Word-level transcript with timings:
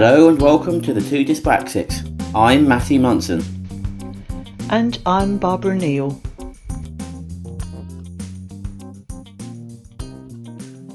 Hello 0.00 0.28
and 0.28 0.40
welcome 0.40 0.80
to 0.82 0.94
the 0.94 1.00
Two 1.00 1.24
Dyspraxics. 1.24 2.06
I'm 2.32 2.68
Matthew 2.68 3.00
Munson. 3.00 3.42
And 4.70 4.96
I'm 5.04 5.38
Barbara 5.38 5.74
Neal. 5.74 6.22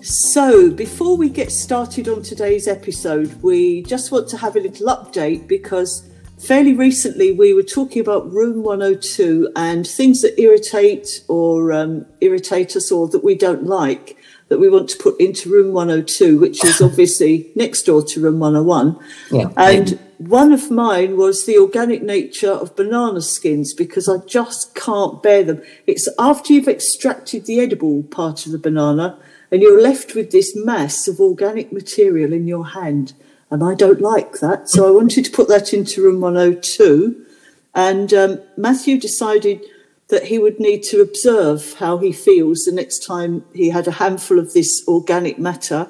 So, 0.01 0.71
before 0.71 1.17
we 1.17 1.27
get 1.27 1.51
started 1.51 2.07
on 2.07 2.23
today's 2.23 2.69
episode, 2.69 3.33
we 3.43 3.83
just 3.83 4.13
want 4.13 4.29
to 4.29 4.37
have 4.37 4.55
a 4.55 4.61
little 4.61 4.87
update 4.87 5.49
because 5.49 6.09
fairly 6.39 6.73
recently 6.73 7.33
we 7.33 7.53
were 7.53 7.61
talking 7.61 8.01
about 8.01 8.31
Room 8.31 8.63
102 8.63 9.51
and 9.57 9.85
things 9.85 10.21
that 10.21 10.39
irritate 10.39 11.25
or 11.27 11.73
um, 11.73 12.05
irritate 12.21 12.77
us 12.77 12.89
or 12.89 13.09
that 13.09 13.21
we 13.21 13.35
don't 13.35 13.65
like 13.65 14.17
that 14.53 14.59
we 14.59 14.69
want 14.69 14.87
to 14.87 14.97
put 14.99 15.19
into 15.19 15.49
room 15.49 15.73
102, 15.73 16.37
which 16.37 16.63
is 16.63 16.79
obviously 16.89 17.51
next 17.55 17.87
door 17.87 18.03
to 18.03 18.21
room 18.21 18.37
101. 18.37 18.99
Yeah. 19.31 19.49
And 19.57 19.99
one 20.19 20.53
of 20.53 20.69
mine 20.69 21.17
was 21.17 21.47
the 21.47 21.57
organic 21.57 22.03
nature 22.03 22.51
of 22.51 22.75
banana 22.75 23.19
skins 23.19 23.73
because 23.73 24.07
I 24.07 24.17
just 24.27 24.75
can't 24.75 25.23
bear 25.23 25.43
them. 25.43 25.63
It's 25.87 26.07
after 26.19 26.53
you've 26.53 26.67
extracted 26.67 27.47
the 27.47 27.61
edible 27.61 28.03
part 28.03 28.45
of 28.45 28.51
the 28.51 28.59
banana 28.59 29.17
and 29.49 29.63
you're 29.63 29.81
left 29.81 30.13
with 30.13 30.29
this 30.29 30.55
mass 30.55 31.07
of 31.07 31.19
organic 31.19 31.73
material 31.73 32.31
in 32.31 32.45
your 32.45 32.67
hand. 32.67 33.13
And 33.49 33.63
I 33.63 33.73
don't 33.73 34.01
like 34.01 34.33
that. 34.33 34.69
So 34.69 34.87
I 34.87 34.91
wanted 34.91 35.25
to 35.25 35.31
put 35.31 35.47
that 35.47 35.73
into 35.73 36.03
room 36.03 36.21
102. 36.21 37.25
And 37.73 38.13
um, 38.13 38.39
Matthew 38.55 38.99
decided 38.99 39.65
that 40.13 40.25
he 40.25 40.37
would 40.37 40.59
need 40.59 40.83
to 40.83 41.01
observe 41.01 41.73
how 41.79 41.97
he 41.97 42.11
feels 42.11 42.65
the 42.65 42.71
next 42.71 43.03
time 43.03 43.43
he 43.51 43.71
had 43.71 43.87
a 43.87 43.93
handful 43.93 44.37
of 44.37 44.53
this 44.53 44.83
organic 44.87 45.39
matter, 45.39 45.89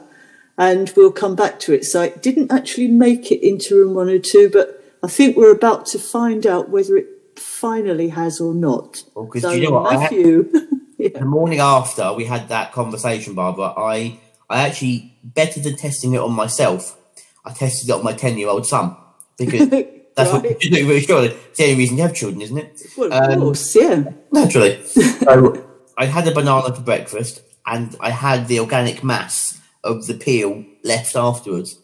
and 0.57 0.93
we'll 0.95 1.11
come 1.11 1.35
back 1.35 1.59
to 1.59 1.73
it. 1.73 1.83
So 1.83 2.01
it 2.01 2.21
didn't 2.21 2.49
actually 2.49 2.87
make 2.87 3.33
it 3.33 3.45
into 3.45 3.75
room 3.75 3.95
102, 3.95 4.49
but 4.49 4.81
I 5.03 5.07
think 5.07 5.35
we're 5.35 5.51
about 5.51 5.85
to 5.87 5.99
find 5.99 6.47
out 6.47 6.69
whether 6.69 6.95
it 6.95 7.07
finally 7.37 8.07
has 8.09 8.39
or 8.39 8.53
not. 8.53 9.03
Well, 9.13 9.29
so, 9.41 9.51
you 9.51 9.63
know 9.63 9.71
what, 9.71 9.93
Matthew, 9.93 10.49
had, 10.53 10.67
yeah. 10.97 11.19
the 11.19 11.25
morning 11.25 11.59
after 11.59 12.13
we 12.13 12.23
had 12.23 12.47
that 12.47 12.71
conversation, 12.71 13.35
Barbara, 13.35 13.73
I 13.75 14.21
I 14.49 14.65
actually 14.65 15.17
better 15.21 15.59
than 15.59 15.75
testing 15.75 16.13
it 16.13 16.21
on 16.21 16.31
myself. 16.31 16.97
I 17.43 17.51
tested 17.51 17.89
it 17.89 17.91
on 17.91 18.05
my 18.05 18.13
ten 18.13 18.37
year 18.37 18.47
old 18.47 18.65
son 18.65 18.95
because 19.37 19.67
That's 20.15 20.31
right. 20.31 20.43
what 20.43 20.63
you 20.63 20.69
do, 20.69 20.87
really, 20.87 21.01
surely. 21.01 21.27
It's 21.27 21.57
the 21.57 21.63
only 21.65 21.75
reason 21.77 21.97
you 21.97 22.03
have 22.03 22.15
children, 22.15 22.41
isn't 22.41 22.57
it? 22.57 22.81
Well, 22.97 23.13
of 23.13 23.31
um, 23.31 23.39
course, 23.39 23.75
yeah. 23.75 24.11
Naturally. 24.31 24.83
so 24.85 25.65
I 25.97 26.05
had 26.05 26.27
a 26.27 26.31
banana 26.31 26.73
for 26.73 26.81
breakfast 26.81 27.41
and 27.65 27.95
I 27.99 28.09
had 28.09 28.47
the 28.47 28.59
organic 28.59 29.03
mass 29.03 29.59
of 29.83 30.07
the 30.07 30.13
peel 30.13 30.65
left 30.83 31.15
afterwards. 31.15 31.79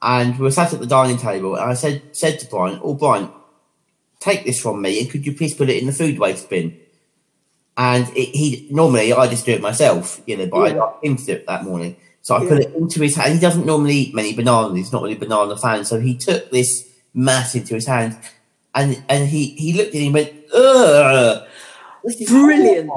And 0.00 0.38
we 0.38 0.44
were 0.44 0.50
sat 0.50 0.72
at 0.72 0.80
the 0.80 0.86
dining 0.86 1.16
table 1.16 1.54
and 1.54 1.70
I 1.70 1.74
said 1.74 2.02
said 2.12 2.40
to 2.40 2.46
Brian, 2.46 2.80
Oh 2.82 2.94
Brian, 2.94 3.30
take 4.20 4.44
this 4.44 4.60
from 4.60 4.82
me 4.82 5.00
and 5.00 5.10
could 5.10 5.24
you 5.24 5.34
please 5.34 5.54
put 5.54 5.68
it 5.68 5.80
in 5.80 5.86
the 5.86 5.92
food 5.92 6.18
waste 6.18 6.50
bin? 6.50 6.78
And 7.76 8.08
it, 8.16 8.34
he 8.34 8.68
normally 8.70 9.12
I 9.12 9.28
just 9.28 9.46
do 9.46 9.52
it 9.52 9.60
myself, 9.60 10.20
you 10.26 10.36
know, 10.36 10.46
but 10.46 10.74
yeah. 10.74 10.82
I 10.82 11.06
him 11.06 11.16
to 11.16 11.24
do 11.24 11.32
it 11.32 11.46
that 11.46 11.64
morning. 11.64 11.96
So 12.22 12.36
I 12.36 12.42
yeah. 12.42 12.48
put 12.48 12.58
it 12.60 12.74
into 12.74 13.00
his 13.00 13.16
hand. 13.16 13.34
He 13.34 13.40
doesn't 13.40 13.66
normally 13.66 13.94
eat 13.94 14.14
many 14.14 14.34
bananas. 14.34 14.76
He's 14.76 14.92
not 14.92 15.02
really 15.02 15.16
a 15.16 15.18
banana 15.18 15.56
fan. 15.56 15.84
So 15.84 16.00
he 16.00 16.16
took 16.16 16.50
this 16.50 16.91
mass 17.14 17.54
into 17.54 17.74
his 17.74 17.86
hand, 17.86 18.16
and 18.74 19.02
and 19.08 19.28
he 19.28 19.46
he 19.54 19.72
looked 19.72 19.94
at 19.94 20.00
him 20.00 20.06
and 20.06 20.14
went, 20.14 20.32
"Ugh, 20.54 21.46
brilliant, 22.28 22.90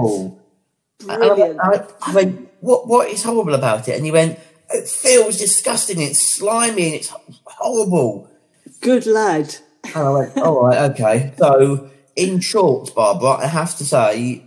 brilliant." 0.99 1.59
I, 1.59 1.73
I, 1.73 1.87
I, 2.07 2.13
went, 2.13 2.49
"What 2.61 2.87
what 2.87 3.09
is 3.09 3.23
horrible 3.23 3.53
about 3.53 3.87
it?" 3.87 3.95
And 3.95 4.05
he 4.05 4.11
went, 4.11 4.39
"It 4.69 4.87
feels 4.87 5.37
disgusting. 5.37 6.01
It's 6.01 6.35
slimy 6.37 6.85
and 6.85 6.95
it's 6.95 7.13
horrible." 7.45 8.29
Good 8.81 9.05
lad. 9.05 9.55
And 9.83 9.95
I 9.95 10.09
went, 10.09 10.37
"All 10.37 10.63
right, 10.63 10.91
okay." 10.91 11.33
So, 11.37 11.89
in 12.15 12.39
short, 12.39 12.93
Barbara, 12.95 13.45
I 13.45 13.47
have 13.47 13.77
to 13.77 13.85
say, 13.85 14.43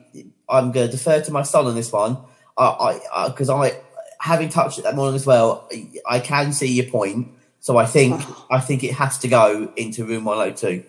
I'm 0.49 0.73
going 0.73 0.87
to 0.87 0.93
defer 0.93 1.21
to 1.21 1.33
my 1.33 1.43
son 1.43 1.67
on 1.67 1.75
this 1.75 1.93
one. 1.93 2.19
I 2.57 3.29
because 3.29 3.51
I, 3.51 3.55
I 3.55 3.77
having 4.21 4.49
touched 4.49 4.79
it 4.79 4.83
that 4.83 4.97
morning 4.97 5.15
as 5.15 5.27
well, 5.27 5.69
I 6.09 6.19
can 6.19 6.53
see 6.53 6.73
your 6.73 6.87
point 6.87 7.29
so 7.61 7.77
I 7.77 7.87
think 7.87 8.17
oh. 8.19 8.47
I 8.51 8.61
think 8.61 8.85
it 8.85 8.95
has 8.95 9.19
to 9.19 9.29
go 9.29 9.73
into 9.77 10.05
room 10.05 10.25
102. 10.25 10.85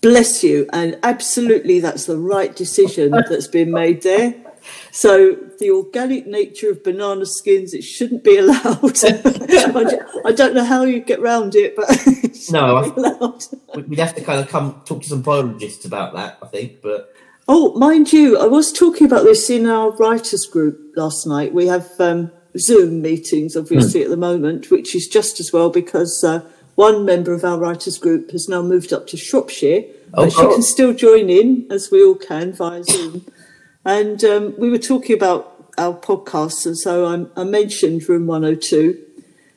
Bless 0.00 0.44
you, 0.44 0.68
and 0.72 0.98
absolutely 1.02 1.80
that's 1.80 2.06
the 2.06 2.18
right 2.18 2.54
decision 2.54 3.10
that's 3.28 3.48
been 3.48 3.70
made 3.70 4.02
there. 4.02 4.34
So 4.90 5.36
the 5.58 5.70
organic 5.70 6.26
nature 6.26 6.70
of 6.70 6.82
banana 6.82 7.26
skins, 7.26 7.74
it 7.74 7.82
shouldn't 7.82 8.24
be 8.24 8.36
allowed. 8.38 8.96
I 9.04 10.32
don't 10.32 10.54
know 10.54 10.64
how 10.64 10.82
you 10.82 11.00
get 11.00 11.20
around 11.20 11.54
it, 11.54 11.76
but 11.76 11.88
no, 12.50 12.76
I, 13.74 13.78
we'd 13.78 13.98
have 13.98 14.14
to 14.14 14.22
kind 14.22 14.40
of 14.40 14.48
come 14.48 14.82
talk 14.84 15.02
to 15.02 15.08
some 15.08 15.22
biologists 15.22 15.84
about 15.84 16.14
that. 16.14 16.38
I 16.42 16.46
think, 16.46 16.82
but 16.82 17.12
oh, 17.48 17.74
mind 17.78 18.12
you, 18.12 18.38
I 18.38 18.46
was 18.46 18.72
talking 18.72 19.06
about 19.06 19.24
this 19.24 19.50
in 19.50 19.66
our 19.66 19.90
writers 19.92 20.46
group 20.46 20.92
last 20.96 21.26
night. 21.26 21.52
We 21.52 21.66
have 21.66 21.88
um, 22.00 22.32
Zoom 22.58 23.02
meetings, 23.02 23.56
obviously, 23.56 24.00
mm. 24.00 24.04
at 24.04 24.10
the 24.10 24.16
moment, 24.16 24.70
which 24.70 24.94
is 24.94 25.08
just 25.08 25.40
as 25.40 25.52
well 25.52 25.70
because 25.70 26.24
uh, 26.24 26.40
one 26.74 27.04
member 27.04 27.32
of 27.32 27.44
our 27.44 27.58
writers 27.58 27.98
group 27.98 28.30
has 28.30 28.48
now 28.48 28.62
moved 28.62 28.92
up 28.92 29.06
to 29.08 29.16
Shropshire, 29.16 29.84
oh, 30.14 30.24
but 30.24 30.32
she 30.32 30.42
oh. 30.42 30.52
can 30.52 30.62
still 30.62 30.92
join 30.92 31.30
in, 31.30 31.66
as 31.70 31.90
we 31.90 32.04
all 32.04 32.14
can, 32.14 32.52
via 32.52 32.84
Zoom. 32.84 33.26
And 33.84 34.22
um, 34.24 34.54
we 34.58 34.70
were 34.70 34.78
talking 34.78 35.16
about 35.16 35.72
our 35.78 35.94
podcasts, 35.94 36.66
and 36.66 36.76
so 36.76 37.06
I, 37.06 37.40
I 37.40 37.44
mentioned 37.44 38.08
Room 38.08 38.26
102, 38.26 39.02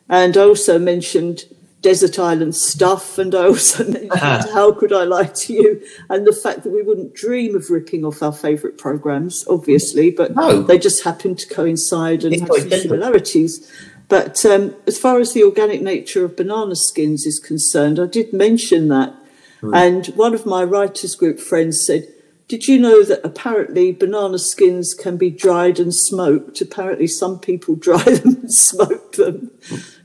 and 0.07 0.37
I 0.37 0.41
also 0.41 0.79
mentioned 0.79 1.43
desert 1.81 2.19
island 2.19 2.55
stuff. 2.55 3.17
And 3.17 3.33
I 3.33 3.45
also 3.45 3.83
mentioned 3.83 4.13
how 4.13 4.71
could 4.73 4.93
I 4.93 5.03
lie 5.03 5.25
to 5.25 5.53
you, 5.53 5.81
and 6.09 6.25
the 6.25 6.33
fact 6.33 6.63
that 6.63 6.71
we 6.71 6.81
wouldn't 6.81 7.13
dream 7.13 7.55
of 7.55 7.69
ripping 7.69 8.05
off 8.05 8.21
our 8.21 8.33
favourite 8.33 8.77
programmes, 8.77 9.45
obviously, 9.49 10.11
but 10.11 10.35
no. 10.35 10.61
they 10.61 10.77
just 10.77 11.03
happen 11.03 11.35
to 11.35 11.47
coincide 11.47 12.23
and 12.23 12.33
it's 12.33 12.41
have 12.41 12.71
some 12.71 12.81
similarities. 12.81 13.71
But 14.07 14.43
um, 14.45 14.75
as 14.87 14.97
far 14.97 15.19
as 15.19 15.33
the 15.33 15.43
organic 15.43 15.81
nature 15.81 16.25
of 16.25 16.35
banana 16.35 16.75
skins 16.75 17.25
is 17.25 17.39
concerned, 17.39 17.99
I 17.99 18.07
did 18.07 18.33
mention 18.33 18.87
that. 18.87 19.13
Mm. 19.61 19.75
And 19.75 20.07
one 20.15 20.33
of 20.33 20.45
my 20.47 20.63
writers 20.63 21.15
group 21.15 21.39
friends 21.39 21.85
said, 21.85 22.07
did 22.47 22.67
you 22.67 22.79
know 22.79 23.03
that 23.03 23.23
apparently 23.23 23.91
banana 23.91 24.39
skins 24.39 24.95
can 24.95 25.17
be 25.17 25.29
dried 25.29 25.79
and 25.79 25.93
smoked? 25.93 26.59
Apparently, 26.61 27.05
some 27.05 27.37
people 27.39 27.75
dry 27.87 28.01
them 28.03 28.37
and 28.37 28.51
smoke 28.51 29.11
them 29.11 29.51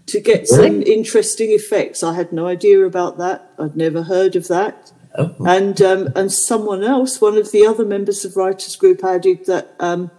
to 0.06 0.20
get 0.20 0.46
some 0.46 0.82
interesting 0.82 1.50
effects. 1.50 2.02
I 2.02 2.14
had 2.14 2.32
no 2.32 2.46
idea 2.46 2.84
about 2.84 3.18
that. 3.18 3.50
I'd 3.58 3.76
never 3.76 4.02
heard 4.02 4.36
of 4.36 4.48
that. 4.48 4.92
Oh. 5.16 5.34
And 5.46 5.80
um, 5.80 6.08
and 6.16 6.32
someone 6.32 6.82
else, 6.82 7.20
one 7.20 7.36
of 7.36 7.52
the 7.52 7.64
other 7.64 7.84
members 7.84 8.24
of 8.24 8.36
Writers 8.36 8.76
Group, 8.76 9.04
added 9.04 9.46
that 9.46 9.74
um, 9.78 10.10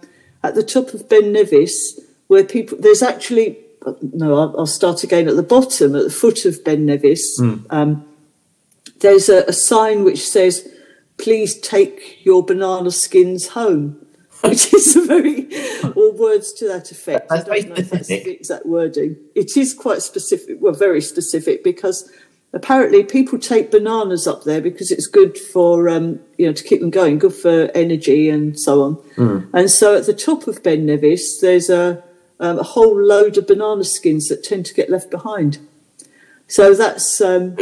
at 0.42 0.54
the 0.54 0.62
top 0.62 0.94
of 0.94 1.08
Ben 1.08 1.32
Nevis, 1.32 2.00
where 2.28 2.44
people 2.44 2.78
there's 2.80 3.02
actually 3.02 3.58
no, 4.02 4.34
I'll, 4.34 4.60
I'll, 4.60 4.66
start 4.66 5.04
again 5.04 5.28
at 5.28 5.36
the 5.36 5.42
bottom, 5.42 5.94
at 5.94 6.04
the 6.04 6.10
foot 6.10 6.44
of 6.44 6.64
Ben 6.64 6.86
Nevis. 6.86 7.38
Mm. 7.40 7.66
Um, 7.70 8.08
there's 9.00 9.28
a, 9.28 9.44
a 9.44 9.52
sign 9.52 10.02
which 10.02 10.26
says, 10.26 10.66
"Please 11.18 11.58
take 11.60 12.24
your 12.24 12.44
banana 12.44 12.90
skins 12.90 13.48
home." 13.48 14.05
Which 14.48 14.72
is 14.74 14.94
very, 15.06 15.48
or 15.94 16.12
words 16.12 16.52
to 16.54 16.68
that 16.68 16.90
effect. 16.90 17.28
That's 17.28 17.48
I 17.48 17.60
don't 17.60 17.68
know 17.70 17.74
if 17.76 17.90
that's 17.90 18.08
the 18.08 18.30
exact 18.30 18.66
wording. 18.66 19.16
It 19.34 19.56
is 19.56 19.74
quite 19.74 20.02
specific, 20.02 20.58
well, 20.60 20.72
very 20.72 21.00
specific, 21.00 21.62
because 21.64 22.10
apparently 22.52 23.04
people 23.04 23.38
take 23.38 23.70
bananas 23.70 24.26
up 24.26 24.44
there 24.44 24.60
because 24.60 24.90
it's 24.90 25.06
good 25.06 25.36
for, 25.36 25.88
um, 25.88 26.20
you 26.38 26.46
know, 26.46 26.52
to 26.52 26.64
keep 26.64 26.80
them 26.80 26.90
going, 26.90 27.18
good 27.18 27.34
for 27.34 27.70
energy 27.74 28.30
and 28.30 28.58
so 28.58 28.82
on. 28.82 28.96
Mm. 29.16 29.50
And 29.52 29.70
so 29.70 29.96
at 29.96 30.06
the 30.06 30.14
top 30.14 30.46
of 30.46 30.62
Ben 30.62 30.86
Nevis, 30.86 31.40
there's 31.40 31.68
a, 31.68 32.02
um, 32.40 32.58
a 32.58 32.62
whole 32.62 32.98
load 32.98 33.36
of 33.36 33.46
banana 33.46 33.84
skins 33.84 34.28
that 34.28 34.44
tend 34.44 34.64
to 34.66 34.74
get 34.74 34.88
left 34.88 35.10
behind. 35.10 35.58
So 36.48 36.74
that's 36.74 37.20
um, 37.20 37.56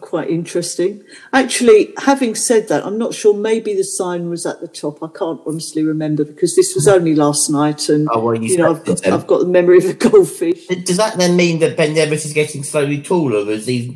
quite 0.00 0.30
interesting. 0.30 1.04
Actually, 1.32 1.92
having 1.98 2.34
said 2.34 2.68
that, 2.68 2.86
I'm 2.86 2.96
not 2.96 3.12
sure. 3.12 3.34
Maybe 3.36 3.74
the 3.74 3.84
sign 3.84 4.30
was 4.30 4.46
at 4.46 4.60
the 4.60 4.68
top. 4.68 5.02
I 5.02 5.08
can't 5.08 5.40
honestly 5.46 5.82
remember 5.82 6.24
because 6.24 6.56
this 6.56 6.74
was 6.74 6.88
only 6.88 7.14
last 7.14 7.50
night, 7.50 7.90
and 7.90 8.08
oh, 8.10 8.20
well, 8.20 8.34
you, 8.34 8.52
you 8.52 8.56
know, 8.56 8.70
I've 8.70 8.84
got, 8.84 9.06
I've 9.06 9.26
got 9.26 9.40
the 9.40 9.46
memory 9.46 9.78
of 9.78 9.84
a 9.84 9.92
goldfish. 9.92 10.66
Does 10.66 10.96
that 10.96 11.18
then 11.18 11.36
mean 11.36 11.58
that 11.58 11.76
Ben 11.76 11.94
Nevis 11.94 12.24
is 12.24 12.32
getting 12.32 12.62
slowly 12.62 13.02
taller 13.02 13.50
as 13.50 13.66
these 13.66 13.94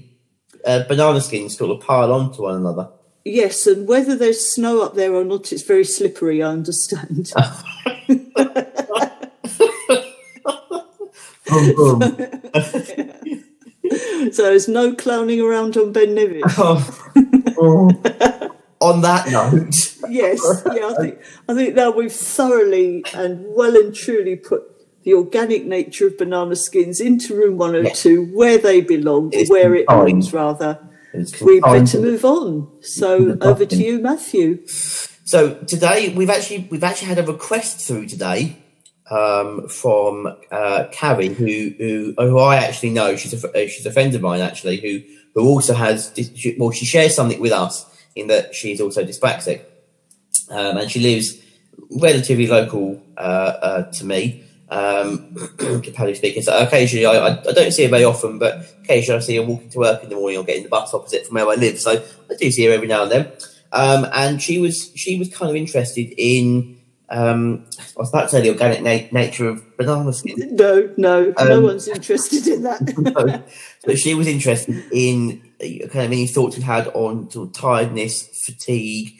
uh, 0.66 0.82
banana 0.86 1.20
skins 1.22 1.56
sort 1.56 1.70
of 1.70 1.80
pile 1.80 2.12
onto 2.12 2.42
one 2.42 2.56
another? 2.56 2.90
Yes, 3.24 3.66
and 3.66 3.88
whether 3.88 4.16
there's 4.16 4.52
snow 4.54 4.82
up 4.82 4.94
there 4.94 5.14
or 5.14 5.24
not, 5.24 5.50
it's 5.52 5.62
very 5.62 5.84
slippery. 5.84 6.42
I 6.42 6.50
understand. 6.50 7.32
boom, 11.50 11.98
boom. 11.98 12.00
so 14.32 14.42
there's 14.44 14.68
no 14.68 14.94
clowning 14.94 15.40
around 15.40 15.76
on 15.76 15.92
Ben 15.92 16.14
Nevis. 16.14 16.42
Oh. 17.62 18.00
on 18.80 19.02
that 19.02 19.28
note, 19.30 19.94
yes, 20.08 20.40
yeah, 20.74 20.86
I 20.88 20.94
think 20.94 21.18
I 21.46 21.54
think 21.54 21.74
now 21.74 21.90
we've 21.90 22.10
thoroughly 22.12 23.04
and 23.12 23.44
well 23.48 23.76
and 23.76 23.94
truly 23.94 24.36
put 24.36 24.62
the 25.02 25.12
organic 25.12 25.66
nature 25.66 26.06
of 26.06 26.16
banana 26.16 26.56
skins 26.56 27.00
into 27.00 27.34
room 27.34 27.58
102 27.58 28.34
where 28.34 28.56
they 28.56 28.80
belong, 28.80 29.28
It's 29.34 29.50
where 29.50 29.74
it 29.74 29.86
belongs 29.86 30.32
rather. 30.32 30.78
We 31.42 31.60
better 31.60 31.84
to- 31.86 32.00
move 32.00 32.24
on. 32.24 32.68
So 32.80 33.36
over 33.42 33.66
to 33.66 33.76
you, 33.76 33.98
Matthew. 33.98 34.66
So 34.66 35.54
today 35.64 36.14
we've 36.14 36.30
actually 36.30 36.68
we've 36.70 36.84
actually 36.84 37.08
had 37.08 37.18
a 37.18 37.24
request 37.26 37.86
through 37.86 38.06
today 38.06 38.56
um, 39.10 39.68
from 39.68 40.36
uh, 40.50 40.84
Carrie, 40.92 41.28
who, 41.28 41.74
who 41.78 42.14
who 42.16 42.38
I 42.38 42.56
actually 42.56 42.90
know. 42.90 43.16
She's 43.16 43.44
a 43.44 43.48
uh, 43.48 43.68
she's 43.68 43.86
a 43.86 43.92
friend 43.92 44.14
of 44.14 44.22
mine 44.22 44.40
actually, 44.40 44.76
who 44.80 45.02
who 45.34 45.48
also 45.48 45.74
has 45.74 46.12
well 46.58 46.70
she 46.70 46.86
shares 46.86 47.14
something 47.14 47.40
with 47.40 47.52
us 47.52 47.86
in 48.14 48.28
that 48.28 48.54
she's 48.54 48.80
also 48.80 49.04
dyspraxic, 49.04 49.62
um, 50.48 50.76
and 50.78 50.90
she 50.90 51.00
lives 51.00 51.42
relatively 51.90 52.46
local 52.46 53.02
uh, 53.16 53.20
uh, 53.20 53.92
to 53.92 54.04
me. 54.04 54.44
Um, 54.68 55.34
speaking, 56.14 56.42
so 56.42 56.56
occasionally 56.56 57.04
I, 57.04 57.26
I 57.26 57.52
don't 57.52 57.72
see 57.72 57.82
her 57.82 57.88
very 57.88 58.04
often, 58.04 58.38
but 58.38 58.72
occasionally 58.84 59.18
I 59.18 59.20
see 59.20 59.36
her 59.36 59.42
walking 59.42 59.70
to 59.70 59.78
work 59.78 60.04
in 60.04 60.10
the 60.10 60.14
morning 60.14 60.38
or 60.38 60.44
getting 60.44 60.62
the 60.62 60.68
bus 60.68 60.94
opposite 60.94 61.26
from 61.26 61.34
where 61.34 61.48
I 61.48 61.56
live. 61.56 61.80
So 61.80 61.90
I 62.30 62.34
do 62.36 62.50
see 62.52 62.66
her 62.66 62.72
every 62.72 62.86
now 62.86 63.02
and 63.02 63.10
then. 63.10 63.32
Um, 63.72 64.06
and 64.12 64.40
she 64.40 64.60
was 64.60 64.92
she 64.94 65.18
was 65.18 65.34
kind 65.34 65.50
of 65.50 65.56
interested 65.56 66.14
in 66.16 66.79
um, 67.10 67.66
I 67.76 68.00
was 68.00 68.08
about 68.10 68.22
to 68.22 68.28
say 68.28 68.40
the 68.42 68.50
organic 68.50 68.82
na- 69.12 69.18
nature 69.20 69.48
of 69.48 69.76
banana 69.76 70.12
skin, 70.12 70.36
No, 70.56 70.92
no, 70.96 71.34
no 71.38 71.56
Um, 71.58 71.62
one's 71.64 71.88
interested 71.88 72.46
in 72.46 72.62
that. 72.62 73.44
but 73.84 73.98
she 73.98 74.14
was 74.14 74.28
interested 74.28 74.84
in 74.92 75.42
uh, 75.60 75.88
kind 75.88 76.06
of 76.06 76.12
any 76.12 76.26
thoughts 76.28 76.56
you 76.56 76.62
had 76.62 76.86
on 76.88 77.28
sort 77.30 77.48
of 77.48 77.54
tiredness, 77.54 78.22
fatigue, 78.44 79.14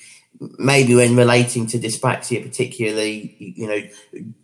maybe 0.59 0.95
when 0.95 1.17
relating 1.17 1.67
to 1.67 1.79
dyspraxia, 1.79 2.43
particularly. 2.43 3.35
You 3.39 3.67
know, 3.67 3.83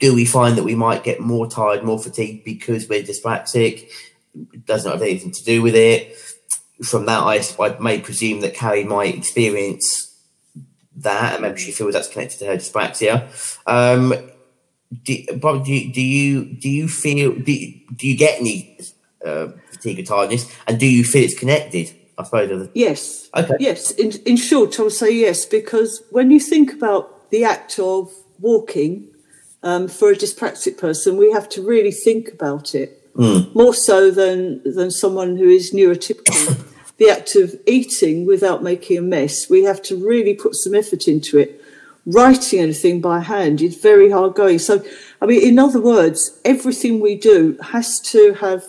do 0.01 0.13
we 0.15 0.25
find 0.25 0.59
that 0.59 0.65
we 0.65 0.75
might 0.75 1.05
get 1.05 1.21
more 1.21 1.47
tired, 1.49 1.85
more 1.85 1.99
fatigued 2.01 2.45
because 2.45 2.89
we're 2.89 3.03
dyspraxic? 3.05 3.89
It 4.53 4.67
does 4.67 4.85
not 4.85 4.95
have 4.95 5.03
anything 5.03 5.31
to 5.31 5.45
do 5.45 5.63
with 5.63 5.77
it. 5.77 6.17
From 6.85 7.07
that, 7.07 7.21
I, 7.21 7.41
I 7.65 7.79
may 7.79 8.01
presume 8.01 8.41
that 8.41 8.55
Carrie 8.55 8.85
might 8.85 9.15
experience 9.15 10.16
that, 10.97 11.35
and 11.35 11.43
maybe 11.43 11.59
she 11.59 11.73
feels 11.73 11.93
that's 11.95 12.09
connected 12.09 12.39
to 12.41 12.47
her 12.47 12.57
dyspraxia. 12.57 13.29
Um, 13.67 14.15
do, 15.05 15.17
Bob, 15.37 15.65
do, 15.65 15.73
you- 15.73 15.93
do 15.93 16.01
you 16.01 16.45
do 16.45 16.69
you 16.69 16.89
feel 16.89 17.35
do, 17.35 17.53
you- 17.53 17.81
do 17.95 18.07
you 18.09 18.17
get 18.17 18.41
any 18.41 18.79
uh, 19.25 19.49
fatigue 19.73 19.99
or 20.01 20.03
tiredness, 20.05 20.51
and 20.67 20.79
do 20.79 20.87
you 20.87 21.05
feel 21.05 21.25
it's 21.25 21.39
connected? 21.39 21.95
I 22.19 22.25
suppose. 22.25 22.71
Yes. 22.73 23.29
Okay. 23.37 23.57
Yes. 23.61 23.91
In, 23.91 24.11
in 24.25 24.37
short, 24.39 24.79
I 24.81 24.85
would 24.85 24.93
say 24.93 25.13
yes, 25.15 25.45
because 25.45 26.03
when 26.11 26.31
you 26.31 26.41
think 26.41 26.73
about 26.73 27.31
the 27.31 27.45
act 27.45 27.79
of 27.79 28.11
walking 28.41 29.09
um, 29.63 29.87
for 29.89 30.11
a 30.13 30.15
dyspraxic 30.15 30.79
person, 30.79 31.19
we 31.19 31.31
have 31.33 31.47
to 31.51 31.63
really 31.63 31.93
think 31.93 32.29
about 32.33 32.75
it 32.75 33.03
more 33.55 33.75
so 33.75 34.11
than 34.11 34.63
than 34.65 34.91
someone 34.91 35.37
who 35.37 35.49
is 35.49 35.73
neurotypical. 35.75 36.63
the 36.99 37.11
act 37.11 37.37
of 37.37 37.55
eating 37.67 38.27
without 38.27 38.63
making 38.63 38.99
a 38.99 39.03
mess, 39.03 39.51
we 39.51 39.65
have 39.65 39.83
to 39.83 39.97
really 39.97 40.35
put 40.35 40.55
some 40.55 40.75
effort 40.75 41.07
into 41.09 41.39
it. 41.39 41.63
Writing 42.07 42.61
anything 42.61 43.01
by 43.01 43.21
hand 43.21 43.61
is 43.61 43.77
very 43.77 44.11
hard 44.11 44.35
going. 44.35 44.59
So, 44.61 44.85
I 45.21 45.27
mean, 45.27 45.43
in 45.43 45.59
other 45.59 45.81
words, 45.81 46.39
everything 46.45 47.01
we 47.01 47.17
do 47.17 47.59
has 47.73 48.01
to 48.13 48.35
have 48.35 48.65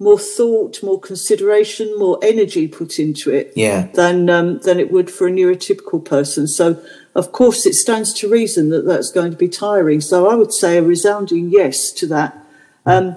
more 0.00 0.18
thought, 0.18 0.82
more 0.82 0.98
consideration, 0.98 1.96
more 1.98 2.18
energy 2.22 2.66
put 2.66 2.98
into 2.98 3.30
it 3.30 3.52
Yeah. 3.54 3.88
than 3.94 4.28
um, 4.28 4.58
than 4.60 4.80
it 4.80 4.90
would 4.90 5.10
for 5.10 5.28
a 5.28 5.30
neurotypical 5.30 6.04
person. 6.04 6.48
So, 6.48 6.82
of 7.14 7.32
course, 7.32 7.64
it 7.64 7.74
stands 7.74 8.12
to 8.14 8.28
reason 8.28 8.70
that 8.70 8.86
that's 8.86 9.12
going 9.12 9.30
to 9.30 9.36
be 9.36 9.48
tiring. 9.48 10.00
So, 10.00 10.28
I 10.28 10.34
would 10.34 10.52
say 10.52 10.78
a 10.78 10.82
resounding 10.82 11.50
yes 11.50 11.92
to 11.92 12.06
that. 12.08 12.36
Um, 12.86 13.16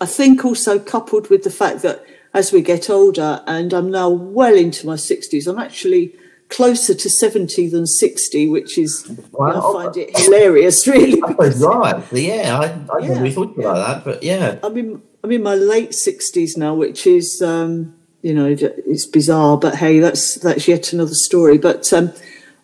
I 0.00 0.06
think 0.06 0.44
also 0.44 0.78
coupled 0.78 1.28
with 1.28 1.42
the 1.42 1.50
fact 1.50 1.82
that 1.82 2.04
as 2.36 2.52
we 2.52 2.60
get 2.60 2.88
older, 2.90 3.42
and 3.46 3.72
I'm 3.72 3.90
now 3.90 4.10
well 4.10 4.54
into 4.54 4.86
my 4.86 4.94
60s, 4.94 5.46
I'm 5.48 5.58
actually 5.58 6.14
closer 6.48 6.94
to 6.94 7.08
70 7.10 7.68
than 7.70 7.86
60, 7.86 8.48
which 8.48 8.76
is, 8.78 9.08
Wow. 9.32 9.48
I 9.48 9.72
find 9.82 9.96
it 9.96 10.16
hilarious, 10.16 10.86
really. 10.94 11.20
Suppose 11.20 11.60
right. 11.64 12.04
Yeah, 12.12 12.60
I, 12.60 12.64
I 12.94 12.98
Yeah, 13.00 13.08
never 13.08 13.20
really 13.22 13.32
thought 13.32 13.58
about 13.58 13.86
that, 13.86 14.04
but 14.04 14.22
yeah. 14.22 14.58
I'm 14.62 14.76
in 14.76 15.02
I'm 15.24 15.32
in 15.32 15.42
my 15.42 15.56
late 15.56 15.92
sixties 15.92 16.56
now, 16.56 16.74
which 16.76 17.04
is 17.04 17.42
um, 17.42 17.96
you 18.22 18.32
know 18.32 18.46
it's 18.46 19.06
bizarre, 19.06 19.56
but 19.58 19.74
hey, 19.74 19.98
that's 19.98 20.36
that's 20.36 20.68
yet 20.68 20.92
another 20.92 21.14
story. 21.14 21.58
But 21.58 21.92
um, 21.92 22.12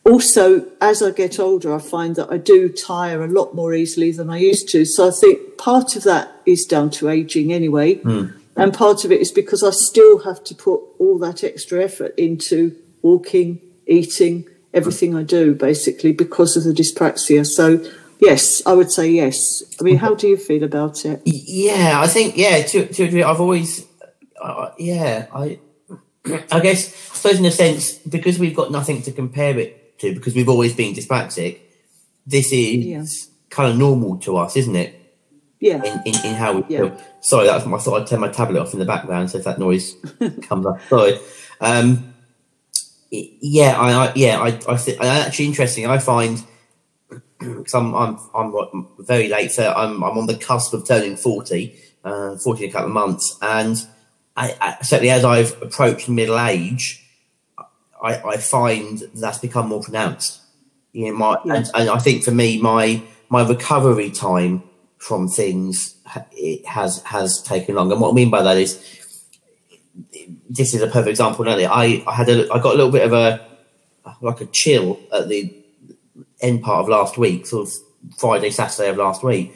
also, 0.05 0.67
as 0.81 1.03
I 1.03 1.11
get 1.11 1.41
older, 1.41 1.75
I 1.75 1.81
find 1.81 2.15
that 2.17 2.31
I 2.31 2.39
do 2.39 2.69
tire 2.69 3.25
a 3.25 3.27
lot 3.29 3.55
more 3.57 3.75
easily 3.75 4.13
than 4.13 4.31
I 4.31 4.39
used 4.39 4.69
to. 4.71 4.85
So 4.85 5.09
I 5.09 5.11
think 5.11 5.59
part 5.59 5.97
of 5.97 6.05
that 6.05 6.31
is 6.47 6.65
down 6.67 6.91
to 6.91 7.09
aging 7.09 7.53
anyway, 7.53 8.01
and 8.56 8.72
part 8.75 9.04
of 9.04 9.12
it 9.12 9.20
is 9.20 9.32
because 9.32 9.62
I 9.62 9.70
still 9.70 10.20
have 10.20 10.43
to 10.44 10.54
put 10.54 10.81
all 10.99 11.19
that 11.19 11.43
extra 11.44 11.82
effort 11.82 12.14
into 12.19 12.76
walking, 13.02 13.60
eating, 13.87 14.46
everything 14.75 15.14
I 15.16 15.22
do, 15.22 15.54
basically 15.54 16.12
because 16.12 16.56
of 16.56 16.64
the 16.64 16.72
dyspraxia. 16.72 17.46
So. 17.46 17.84
Yes, 18.20 18.62
I 18.64 18.72
would 18.75 18.93
say 18.93 19.10
yes. 19.10 19.64
I 19.81 19.82
mean, 19.82 19.96
how 19.96 20.14
do 20.14 20.28
you 20.28 20.37
feel 20.37 20.62
about 20.62 21.04
it? 21.04 21.22
Yeah, 21.25 22.00
I 22.00 22.06
think 22.06 22.37
yeah. 22.37 22.62
To 22.62 22.87
to 22.87 23.02
a 23.02 23.06
degree, 23.06 23.25
I've 23.25 23.40
always 23.40 23.84
uh, 24.40 24.70
yeah. 24.78 25.26
I 25.34 25.58
I 26.52 26.60
guess 26.60 26.87
I 27.10 27.16
suppose 27.16 27.40
in 27.40 27.46
a 27.46 27.50
sense 27.50 27.94
because 27.94 28.38
we've 28.38 28.54
got 28.54 28.70
nothing 28.70 29.02
to 29.02 29.10
compare 29.10 29.58
it 29.58 29.99
to 29.99 30.14
because 30.14 30.37
we've 30.37 30.49
always 30.49 30.72
been 30.72 30.94
dyspraxic. 30.94 31.58
This 32.25 32.52
is 32.52 32.84
Yeah. 32.87 33.04
kind 33.50 33.72
of 33.72 33.76
normal 33.76 34.19
to 34.19 34.37
us, 34.37 34.56
isn't 34.56 34.76
it? 34.76 34.94
Yeah. 35.62 35.76
in, 35.85 36.03
in, 36.05 36.14
in 36.26 36.35
how 36.35 36.55
we 36.55 36.64
Yeah. 36.69 36.79
feel. 36.88 36.97
Sorry, 37.20 37.47
that's 37.47 37.64
I 37.64 37.79
thought 37.79 38.00
I'd 38.03 38.06
turn 38.09 38.19
my 38.20 38.29
tablet 38.29 38.61
off 38.61 38.73
in 38.73 38.81
the 38.81 38.85
background 38.85 39.31
so 39.31 39.38
if 39.38 39.44
that 39.44 39.61
noise 39.61 39.94
comes 40.43 40.67
up. 40.67 40.81
Sorry. 40.88 41.19
Um, 41.61 42.12
yeah, 43.11 43.78
I, 43.78 44.07
I 44.09 44.12
yeah, 44.16 44.40
I 44.40 44.49
I 44.69 44.76
think 44.76 45.00
actually 45.00 45.47
interesting. 45.47 45.87
I 45.87 45.99
find 45.99 46.42
because 47.38 47.75
I'm 47.75 47.95
I'm 47.95 48.19
I'm 48.35 48.88
very 48.99 49.28
late, 49.28 49.52
so 49.52 49.73
I'm 49.73 50.02
I'm 50.02 50.19
on 50.19 50.26
the 50.26 50.37
cusp 50.37 50.73
of 50.75 50.85
turning 50.87 51.16
forty, 51.16 51.76
uh, 52.04 52.37
forty 52.38 52.64
in 52.64 52.71
a 52.71 52.73
couple 52.73 52.88
of 52.88 52.95
months, 52.95 53.38
and 53.40 53.76
I, 54.37 54.57
I 54.61 54.83
certainly 54.83 55.11
as 55.11 55.25
I've 55.25 55.61
approached 55.62 56.09
middle 56.09 56.40
age, 56.40 57.07
I, 58.02 58.16
I 58.21 58.37
find 58.38 58.99
that's 59.14 59.38
become 59.38 59.69
more 59.69 59.83
pronounced. 59.83 60.40
You 60.92 61.07
know, 61.12 61.19
my 61.19 61.37
Yeah. 61.45 61.54
and, 61.54 61.71
and 61.75 61.90
I 61.90 61.99
think 61.99 62.25
for 62.25 62.33
me, 62.33 62.61
my 62.61 63.02
my 63.28 63.47
recovery 63.47 64.11
time 64.11 64.62
from 65.02 65.26
things 65.28 65.97
it 66.32 66.64
has 66.64 67.02
has 67.02 67.42
taken 67.42 67.75
long. 67.75 67.90
And 67.90 68.00
what 68.00 68.11
I 68.11 68.14
mean 68.14 68.30
by 68.30 68.42
that 68.42 68.56
is, 68.56 68.71
this 70.49 70.75
is 70.75 70.80
a 70.82 70.87
perfect 70.87 71.09
example. 71.09 71.49
Earlier, 71.49 71.68
I 71.68 72.04
I 72.06 72.14
had 72.14 72.28
a 72.28 72.52
I 72.52 72.62
got 72.62 72.75
a 72.75 72.78
little 72.78 72.92
bit 72.92 73.04
of 73.04 73.12
a 73.12 73.44
like 74.21 74.40
a 74.40 74.47
chill 74.47 75.00
at 75.12 75.28
the 75.28 75.52
end 76.40 76.62
part 76.62 76.82
of 76.82 76.88
last 76.88 77.18
week, 77.18 77.47
sort 77.47 77.68
of 77.68 77.75
Friday 78.16 78.50
Saturday 78.50 78.90
of 78.90 78.97
last 78.97 79.23
week. 79.25 79.52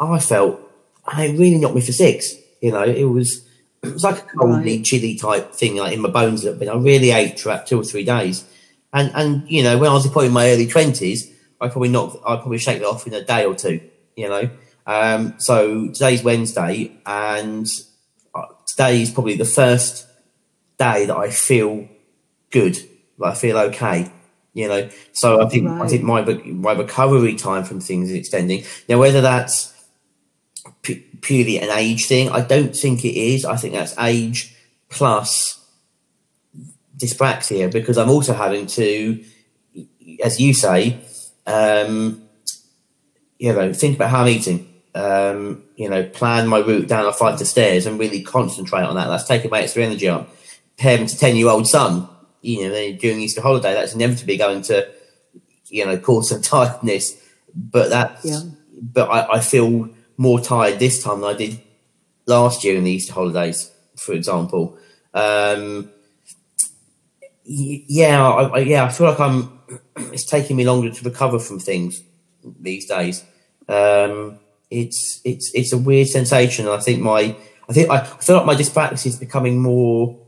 I 0.00 0.18
felt 0.18 0.60
I 1.06 1.28
really 1.28 1.58
knocked 1.58 1.74
me 1.76 1.80
for 1.80 1.92
six. 1.92 2.34
You 2.60 2.72
know, 2.72 2.82
it 2.82 3.04
was 3.04 3.46
it 3.84 3.92
was 3.92 4.02
like 4.02 4.18
a 4.18 4.26
coldly 4.36 4.76
Right. 4.76 4.84
chilly 4.84 5.14
type 5.16 5.52
thing, 5.54 5.76
like 5.76 5.92
in 5.94 6.00
my 6.00 6.10
bones 6.10 6.42
a 6.42 6.46
little 6.46 6.58
bit. 6.58 6.68
I 6.68 6.76
really 6.76 7.12
ate 7.12 7.38
for 7.38 7.50
about 7.50 7.68
two 7.68 7.80
or 7.80 7.84
three 7.84 8.04
days, 8.04 8.44
and 8.92 9.12
and 9.14 9.48
you 9.48 9.62
know 9.62 9.78
when 9.78 9.90
I 9.90 9.94
was 9.94 10.06
probably 10.08 10.26
in 10.26 10.32
my 10.32 10.50
early 10.50 10.66
twenties, 10.66 11.30
I 11.60 11.68
probably 11.68 11.88
knocked 11.90 12.16
I 12.26 12.36
probably 12.36 12.58
shake 12.58 12.78
it 12.78 12.84
off 12.84 13.06
in 13.06 13.14
a 13.14 13.24
day 13.24 13.44
or 13.44 13.54
two. 13.54 13.80
You 14.16 14.28
know, 14.28 14.50
um, 14.88 15.34
so 15.36 15.88
today's 15.88 16.22
Wednesday, 16.24 16.98
and 17.04 17.66
uh, 18.34 18.46
today 18.66 19.02
is 19.02 19.10
probably 19.10 19.36
the 19.36 19.44
first 19.44 20.06
day 20.78 21.04
that 21.04 21.16
I 21.16 21.28
feel 21.28 21.86
good, 22.50 22.74
that 23.18 23.26
I 23.26 23.34
feel 23.34 23.58
okay. 23.58 24.10
You 24.54 24.66
know, 24.66 24.88
so 25.12 25.44
I 25.44 25.48
think 25.50 25.68
I 25.68 25.86
think 25.86 26.04
my 26.04 26.22
my 26.22 26.72
recovery 26.72 27.34
time 27.34 27.64
from 27.64 27.80
things 27.80 28.08
is 28.08 28.16
extending. 28.16 28.64
Now, 28.88 28.98
whether 28.98 29.20
that's 29.20 29.74
pu- 30.82 31.02
purely 31.20 31.58
an 31.58 31.68
age 31.70 32.06
thing, 32.06 32.30
I 32.30 32.40
don't 32.40 32.74
think 32.74 33.04
it 33.04 33.14
is. 33.14 33.44
I 33.44 33.56
think 33.56 33.74
that's 33.74 33.96
age 33.98 34.56
plus 34.88 35.62
dyspraxia 36.96 37.70
because 37.70 37.98
I'm 37.98 38.08
also 38.08 38.32
having 38.32 38.66
to, 38.68 39.22
as 40.24 40.40
you 40.40 40.54
say, 40.54 40.98
um, 41.46 42.22
you 43.38 43.52
know, 43.52 43.72
think 43.74 43.96
about 43.96 44.08
how 44.08 44.22
I'm 44.22 44.28
eating. 44.28 44.67
Um, 44.94 45.62
you 45.76 45.88
know, 45.88 46.02
plan 46.04 46.48
my 46.48 46.58
route 46.58 46.88
down 46.88 47.06
a 47.06 47.12
flight 47.12 47.40
of 47.40 47.46
stairs 47.46 47.86
and 47.86 48.00
really 48.00 48.22
concentrate 48.22 48.82
on 48.82 48.96
that. 48.96 49.06
That's 49.08 49.24
taking 49.28 49.50
my 49.50 49.60
extra 49.60 49.84
energy 49.84 50.08
on. 50.08 50.26
Parent 50.76 51.08
to 51.10 51.18
ten 51.18 51.36
year 51.36 51.48
old 51.48 51.66
son, 51.68 52.08
you 52.42 52.62
know, 52.64 52.70
then 52.70 52.96
during 52.96 53.20
Easter 53.20 53.40
holiday, 53.42 53.74
that's 53.74 53.94
inevitably 53.94 54.36
going 54.36 54.62
to, 54.62 54.88
you 55.66 55.84
know, 55.86 55.98
cause 55.98 56.30
some 56.30 56.42
tiredness. 56.42 57.16
But 57.54 57.90
that's, 57.90 58.24
Yeah. 58.24 58.40
but 58.80 59.08
I, 59.10 59.34
I 59.34 59.40
feel 59.40 59.88
more 60.16 60.40
tired 60.40 60.78
this 60.78 61.02
time 61.02 61.20
than 61.20 61.30
I 61.30 61.36
did 61.36 61.60
last 62.26 62.64
year 62.64 62.76
in 62.76 62.84
the 62.84 62.90
Easter 62.92 63.12
holidays, 63.12 63.70
for 63.96 64.12
example. 64.14 64.78
Um, 65.14 65.90
yeah, 67.44 68.26
I, 68.26 68.42
I, 68.42 68.58
yeah, 68.60 68.84
I 68.84 68.88
feel 68.90 69.08
like 69.08 69.20
I'm. 69.20 69.58
It's 70.12 70.24
taking 70.24 70.56
me 70.56 70.64
longer 70.64 70.90
to 70.90 71.04
recover 71.04 71.38
from 71.40 71.58
things 71.58 72.02
these 72.60 72.86
days. 72.86 73.24
Um, 73.68 74.38
it's 74.70 75.20
it's 75.24 75.52
it's 75.54 75.72
a 75.72 75.78
weird 75.78 76.08
sensation. 76.08 76.68
I 76.68 76.78
think 76.78 77.00
my 77.00 77.36
I 77.68 77.72
think 77.72 77.90
I, 77.90 77.96
I 77.96 78.04
feel 78.04 78.36
like 78.36 78.46
my 78.46 78.54
dyspraxia 78.54 79.06
is 79.06 79.16
becoming 79.16 79.60
more 79.60 80.18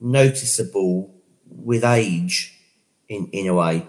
noticeable 0.00 1.14
with 1.48 1.84
age, 1.84 2.58
in 3.08 3.28
in 3.32 3.46
a 3.46 3.54
way. 3.54 3.86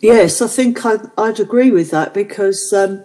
Yes, 0.00 0.42
I 0.42 0.46
think 0.46 0.84
I'd, 0.84 1.10
I'd 1.16 1.40
agree 1.40 1.70
with 1.70 1.90
that 1.90 2.12
because, 2.12 2.72
um, 2.72 3.02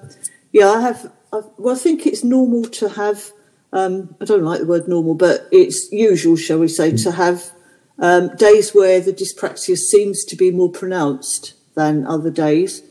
yeah, 0.51 0.70
I 0.70 0.81
have. 0.81 1.12
I've, 1.34 1.46
well, 1.58 1.75
I 1.75 1.77
think 1.77 2.05
it's 2.05 2.24
normal 2.24 2.65
to 2.65 2.89
have. 2.89 3.31
Um, 3.74 4.15
I 4.20 4.25
don't 4.25 4.43
like 4.43 4.60
the 4.60 4.65
word 4.65 4.89
normal, 4.89 5.15
but 5.15 5.48
it's 5.51 5.89
usual, 5.93 6.36
shall 6.36 6.60
we 6.60 6.67
say, 6.67 6.91
to 6.98 7.12
have 7.12 7.51
um, 7.98 8.36
days 8.36 8.75
where 8.75 9.00
the 9.00 9.13
dyspraxia 9.13 9.77
seems 9.77 10.25
to 10.25 10.36
be 10.36 10.51
more 10.51 10.70
pronounced 10.70 11.53
than 11.75 12.05
other 12.05 12.29
days, 12.29 12.81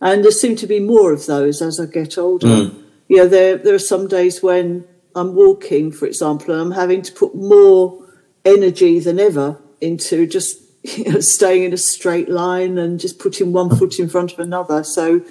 and 0.00 0.24
there 0.24 0.30
seem 0.30 0.56
to 0.56 0.66
be 0.66 0.80
more 0.80 1.12
of 1.12 1.26
those 1.26 1.62
as 1.62 1.80
I 1.80 1.86
get 1.86 2.18
older. 2.18 2.46
Mm. 2.46 2.82
know, 3.08 3.28
there 3.28 3.56
there 3.56 3.74
are 3.74 3.78
some 3.78 4.08
days 4.08 4.42
when 4.42 4.84
I'm 5.14 5.34
walking, 5.34 5.92
for 5.92 6.06
example, 6.06 6.52
and 6.52 6.60
I'm 6.60 6.70
having 6.72 7.02
to 7.02 7.12
put 7.12 7.34
more 7.34 8.04
energy 8.44 9.00
than 9.00 9.18
ever 9.18 9.58
into 9.80 10.26
just 10.26 10.62
you 10.96 11.12
know, 11.12 11.20
staying 11.20 11.64
in 11.64 11.72
a 11.72 11.78
straight 11.78 12.28
line 12.28 12.78
and 12.78 13.00
just 13.00 13.18
putting 13.18 13.52
one 13.52 13.74
foot 13.76 13.98
in 13.98 14.08
front 14.08 14.32
of 14.32 14.38
another. 14.38 14.84
So, 14.84 15.22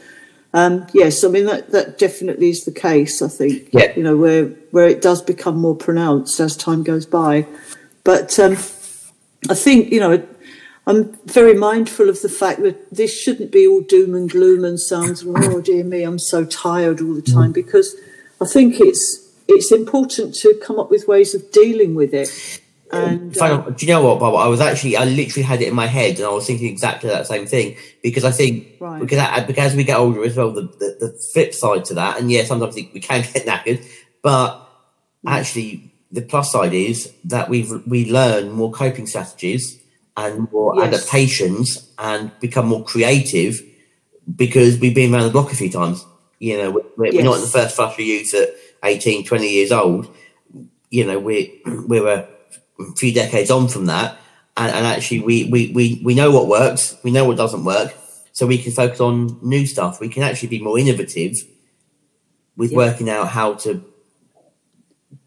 um, 0.54 0.88
yes, 0.94 1.24
I 1.24 1.28
mean 1.30 1.46
that 1.46 1.72
that 1.72 1.98
definitely 1.98 2.50
is 2.50 2.66
the 2.66 2.72
case. 2.72 3.22
I 3.22 3.28
think 3.28 3.70
Yeah. 3.72 3.94
you 3.96 4.04
know 4.04 4.18
where 4.18 4.46
where 4.72 4.88
it 4.88 5.02
does 5.02 5.22
become 5.22 5.58
more 5.58 5.76
pronounced 5.76 6.40
as 6.40 6.58
time 6.58 6.84
goes 6.84 7.06
by, 7.06 7.46
but 8.04 8.38
um, 8.40 8.54
I 9.50 9.56
think 9.56 9.92
you 9.92 10.00
know. 10.00 10.26
I'm 10.88 11.18
very 11.26 11.56
mindful 11.56 12.10
of 12.10 12.22
the 12.22 12.30
fact 12.30 12.62
that 12.62 12.92
this 12.92 13.12
shouldn't 13.20 13.52
be 13.52 13.66
all 13.66 13.82
doom 13.82 14.14
and 14.14 14.30
gloom 14.30 14.64
and 14.64 14.80
sounds, 14.80 15.24
oh 15.26 15.60
dear 15.62 15.84
me, 15.84 16.04
I'm 16.04 16.20
so 16.20 16.46
tired 16.46 17.02
all 17.02 17.16
the 17.16 17.24
time 17.24 17.52
because 17.52 17.96
I 18.40 18.46
think 18.46 18.80
it's 18.80 19.22
it's 19.48 19.72
important 19.72 20.36
to 20.36 20.60
come 20.64 20.80
up 20.80 20.90
with 20.90 21.08
ways 21.08 21.34
of 21.36 21.52
dealing 21.52 21.96
with 21.96 22.14
it. 22.14 22.30
And 22.92 23.22
In 23.22 23.32
fact, 23.32 23.68
uh, 23.68 23.70
do 23.72 23.86
you 23.86 23.92
know 23.94 24.04
what, 24.06 24.20
Bob? 24.20 24.36
I 24.36 24.48
was 24.48 24.62
actually, 24.62 24.96
I 24.96 25.06
literally 25.06 25.44
had 25.44 25.62
it 25.62 25.68
in 25.68 25.76
my 25.76 25.88
head, 25.88 26.18
and 26.18 26.26
I 26.26 26.30
was 26.30 26.46
thinking 26.46 26.68
exactly 26.68 27.10
that 27.10 27.26
same 27.26 27.48
thing 27.48 27.78
because 28.04 28.24
I 28.24 28.32
think 28.32 28.68
Right. 28.80 29.00
because 29.00 29.18
I, 29.18 29.40
because 29.42 29.72
as 29.72 29.76
we 29.76 29.84
get 29.84 29.98
older 29.98 30.24
as 30.24 30.38
well, 30.38 30.52
the, 30.52 30.62
the 30.62 30.98
the 31.00 31.20
flip 31.34 31.54
side 31.54 31.86
to 31.86 31.96
that, 31.96 32.20
and 32.20 32.32
yeah, 32.32 32.44
sometimes 32.44 32.76
we 32.76 32.84
can 32.84 33.00
get 33.02 33.46
knackered, 33.46 33.84
but 34.22 34.62
actually 35.28 35.92
the 36.12 36.22
plus 36.22 36.52
side 36.52 36.74
is 36.74 37.12
that 37.24 37.50
we 37.50 37.68
we 37.88 38.10
learn 38.12 38.52
more 38.52 38.72
coping 38.72 39.08
strategies 39.08 39.82
and 40.18 40.52
more 40.52 40.76
Yes. 40.78 40.88
adaptations 40.88 41.92
and 41.98 42.32
become 42.40 42.68
more 42.68 42.84
creative 42.84 43.62
because 44.36 44.80
we've 44.80 44.96
been 44.96 45.14
around 45.14 45.24
the 45.24 45.30
block 45.30 45.52
a 45.52 45.56
few 45.56 45.70
times. 45.72 46.06
You 46.40 46.58
know, 46.58 46.72
we're, 46.72 47.12
we're 47.12 47.24
not 47.24 47.40
the 47.42 47.48
first 47.48 47.76
flush 47.76 47.94
of 47.94 48.00
youth 48.00 48.34
at 48.34 48.50
18, 48.84 49.26
20 49.26 49.48
years 49.50 49.72
old. 49.72 50.08
You 50.90 51.06
know, 51.06 51.20
we're 51.20 51.48
we're 51.66 52.08
a 52.08 52.28
few 52.96 53.14
decades 53.14 53.52
on 53.52 53.68
from 53.68 53.86
that, 53.88 54.18
and, 54.58 54.74
and 54.74 54.86
actually 54.86 55.22
we, 55.22 55.46
we, 55.50 55.72
we, 55.74 56.02
we 56.04 56.16
know 56.16 56.32
what 56.32 56.48
works, 56.48 56.96
we 57.04 57.12
know 57.12 57.26
what 57.26 57.38
doesn't 57.38 57.64
work, 57.66 57.94
so 58.34 58.46
we 58.46 58.58
can 58.58 58.72
focus 58.72 59.00
on 59.00 59.40
new 59.42 59.66
stuff. 59.66 60.00
We 60.00 60.10
can 60.10 60.24
actually 60.24 60.50
be 60.50 60.60
more 60.62 60.78
innovative 60.80 61.38
with 62.58 62.72
Yeah. 62.72 62.78
working 62.78 63.10
out 63.10 63.30
how 63.30 63.54
to 63.56 63.84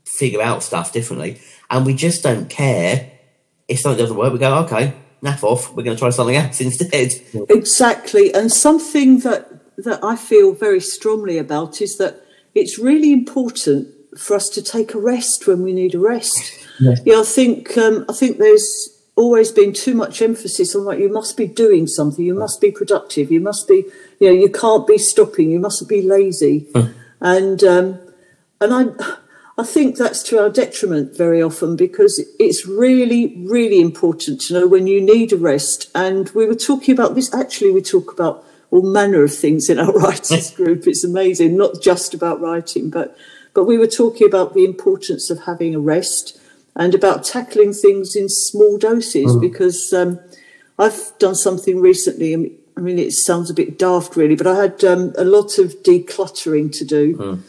figure 0.04 0.40
out 0.42 0.62
stuff 0.62 0.92
differently, 0.92 1.40
and 1.70 1.84
we 1.86 1.94
just 1.94 2.22
don't 2.22 2.48
care 2.50 3.12
if 3.68 3.80
something 3.80 3.98
doesn't 3.98 4.16
work. 4.16 4.32
We 4.32 4.38
go, 4.38 4.56
okay, 4.64 4.94
naff 5.22 5.44
off. 5.44 5.74
We're 5.74 5.84
going 5.84 5.96
to 5.96 6.00
try 6.00 6.10
something 6.10 6.36
else 6.36 6.60
instead. 6.68 7.12
Exactly. 7.48 8.34
And 8.34 8.50
something 8.50 9.20
that, 9.20 9.76
that 9.76 10.02
I 10.02 10.16
feel 10.16 10.52
very 10.52 10.80
strongly 10.80 11.38
about 11.38 11.80
is 11.80 11.98
that 11.98 12.22
it's 12.54 12.78
really 12.78 13.12
important 13.12 13.88
for 14.18 14.34
us 14.34 14.48
to 14.50 14.62
take 14.62 14.94
a 14.94 14.98
rest 14.98 15.46
when 15.46 15.62
we 15.62 15.72
need 15.72 15.94
a 15.94 15.98
rest. 15.98 16.54
Yeah, 16.80 17.18
I 17.18 17.24
think 17.24 17.76
um, 17.76 18.04
I 18.08 18.12
think 18.12 18.38
there's 18.38 19.02
always 19.16 19.50
been 19.50 19.72
too 19.72 19.94
much 19.94 20.22
emphasis 20.22 20.76
on 20.76 20.84
like 20.84 21.00
you 21.00 21.12
must 21.12 21.36
be 21.36 21.48
doing 21.48 21.88
something, 21.88 22.24
you 22.24 22.34
must 22.34 22.60
be 22.60 22.70
productive, 22.70 23.32
you 23.32 23.40
must 23.40 23.66
be 23.66 23.84
you 24.20 24.28
know, 24.28 24.32
you 24.32 24.48
can't 24.48 24.86
be 24.86 24.96
stopping, 24.96 25.50
you 25.50 25.58
mustn't 25.58 25.90
be 25.90 26.02
lazy. 26.02 26.68
And 27.20 27.64
um, 27.64 27.98
and 28.60 28.72
I 28.72 29.16
I 29.58 29.64
think 29.64 29.96
that's 29.96 30.22
to 30.24 30.40
our 30.40 30.50
detriment 30.50 31.16
very 31.16 31.42
often 31.42 31.74
because 31.74 32.24
it's 32.38 32.64
really, 32.64 33.34
really 33.38 33.80
important 33.80 34.40
to 34.42 34.54
know 34.54 34.68
when 34.68 34.86
you 34.86 35.00
need 35.00 35.32
a 35.32 35.36
rest. 35.36 35.90
And 35.96 36.28
we 36.30 36.46
were 36.46 36.54
talking 36.54 36.94
about 36.94 37.16
this, 37.16 37.34
actually, 37.34 37.72
we 37.72 37.82
talk 37.82 38.12
about 38.12 38.44
all 38.70 38.82
manner 38.82 39.24
of 39.24 39.34
things 39.34 39.68
in 39.68 39.80
our 39.80 39.92
writers 39.98 40.50
group. 40.56 40.86
It's 40.86 41.02
amazing, 41.02 41.56
not 41.56 41.82
just 41.82 42.14
about 42.14 42.40
writing, 42.40 42.88
but, 42.88 43.18
but 43.52 43.64
we 43.64 43.78
were 43.78 43.88
talking 43.88 44.28
about 44.28 44.54
the 44.54 44.64
importance 44.64 45.28
of 45.28 45.42
having 45.42 45.74
a 45.74 45.80
rest 45.80 46.40
and 46.76 46.94
about 46.94 47.24
tackling 47.24 47.72
things 47.72 48.14
in 48.14 48.28
small 48.28 48.78
doses 48.78 49.36
because 49.38 49.92
um, 49.92 50.20
I've 50.78 51.12
done 51.18 51.34
something 51.34 51.80
recently. 51.80 52.56
I 52.76 52.80
mean, 52.80 53.00
it 53.00 53.10
sounds 53.10 53.50
a 53.50 53.54
bit 53.54 53.76
daft, 53.76 54.14
really, 54.14 54.36
but 54.36 54.46
I 54.46 54.54
had 54.54 54.84
um, 54.84 55.12
a 55.18 55.24
lot 55.24 55.58
of 55.58 55.82
decluttering 55.82 56.70
to 56.78 56.84
do 56.84 57.42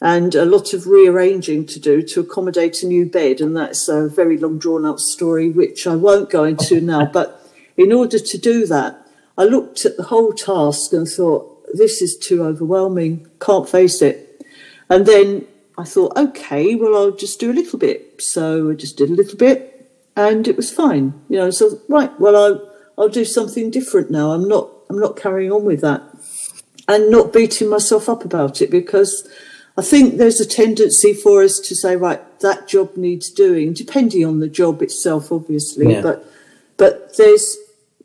and 0.00 0.34
a 0.34 0.44
lot 0.44 0.72
of 0.72 0.86
rearranging 0.86 1.66
to 1.66 1.78
do 1.78 2.02
to 2.02 2.20
accommodate 2.20 2.82
a 2.82 2.86
new 2.86 3.04
bed. 3.04 3.40
And 3.40 3.56
that's 3.56 3.88
a 3.88 4.08
very 4.08 4.38
long 4.38 4.58
drawn 4.58 4.86
out 4.86 5.00
story, 5.00 5.50
which 5.50 5.86
I 5.86 5.94
won't 5.94 6.30
go 6.30 6.44
into 6.44 6.80
now. 6.80 7.04
But 7.04 7.46
in 7.76 7.92
order 7.92 8.18
to 8.18 8.38
do 8.38 8.66
that, 8.66 9.06
I 9.36 9.44
looked 9.44 9.84
at 9.84 9.96
the 9.96 10.04
whole 10.04 10.32
task 10.32 10.92
and 10.92 11.06
thought, 11.06 11.66
this 11.74 12.02
is 12.02 12.16
too 12.16 12.42
overwhelming, 12.42 13.28
can't 13.40 13.68
face 13.68 14.02
it. 14.02 14.42
And 14.88 15.06
then 15.06 15.46
I 15.78 15.84
thought, 15.84 16.16
okay, 16.16 16.74
well, 16.74 16.96
I'll 16.96 17.16
just 17.16 17.38
do 17.38 17.50
a 17.50 17.54
little 17.54 17.78
bit. 17.78 18.22
So 18.22 18.70
I 18.70 18.74
just 18.74 18.96
did 18.96 19.10
a 19.10 19.14
little 19.14 19.38
bit 19.38 19.90
and 20.16 20.48
it 20.48 20.56
was 20.56 20.70
fine. 20.70 21.14
You 21.28 21.38
know, 21.38 21.50
so 21.50 21.78
right, 21.88 22.18
well, 22.18 22.36
I'll, 22.36 22.72
I'll 22.98 23.08
do 23.08 23.24
something 23.24 23.70
different 23.70 24.10
now. 24.10 24.32
I'm 24.32 24.48
not, 24.48 24.70
I'm 24.88 24.98
not 24.98 25.16
carrying 25.16 25.52
on 25.52 25.64
with 25.64 25.82
that 25.82 26.02
and 26.88 27.10
not 27.10 27.32
beating 27.32 27.68
myself 27.68 28.08
up 28.08 28.24
about 28.24 28.60
it 28.60 28.70
because 28.70 29.28
I 29.80 29.82
think 29.82 30.18
there's 30.18 30.40
a 30.40 30.46
tendency 30.46 31.14
for 31.14 31.42
us 31.42 31.58
to 31.60 31.74
say, 31.74 31.96
right, 31.96 32.20
that 32.40 32.68
job 32.68 32.98
needs 32.98 33.30
doing, 33.30 33.72
depending 33.72 34.26
on 34.26 34.40
the 34.40 34.48
job 34.48 34.82
itself, 34.82 35.32
obviously. 35.32 35.90
Yeah. 35.94 36.02
But 36.02 36.26
but 36.76 37.16
there's 37.16 37.56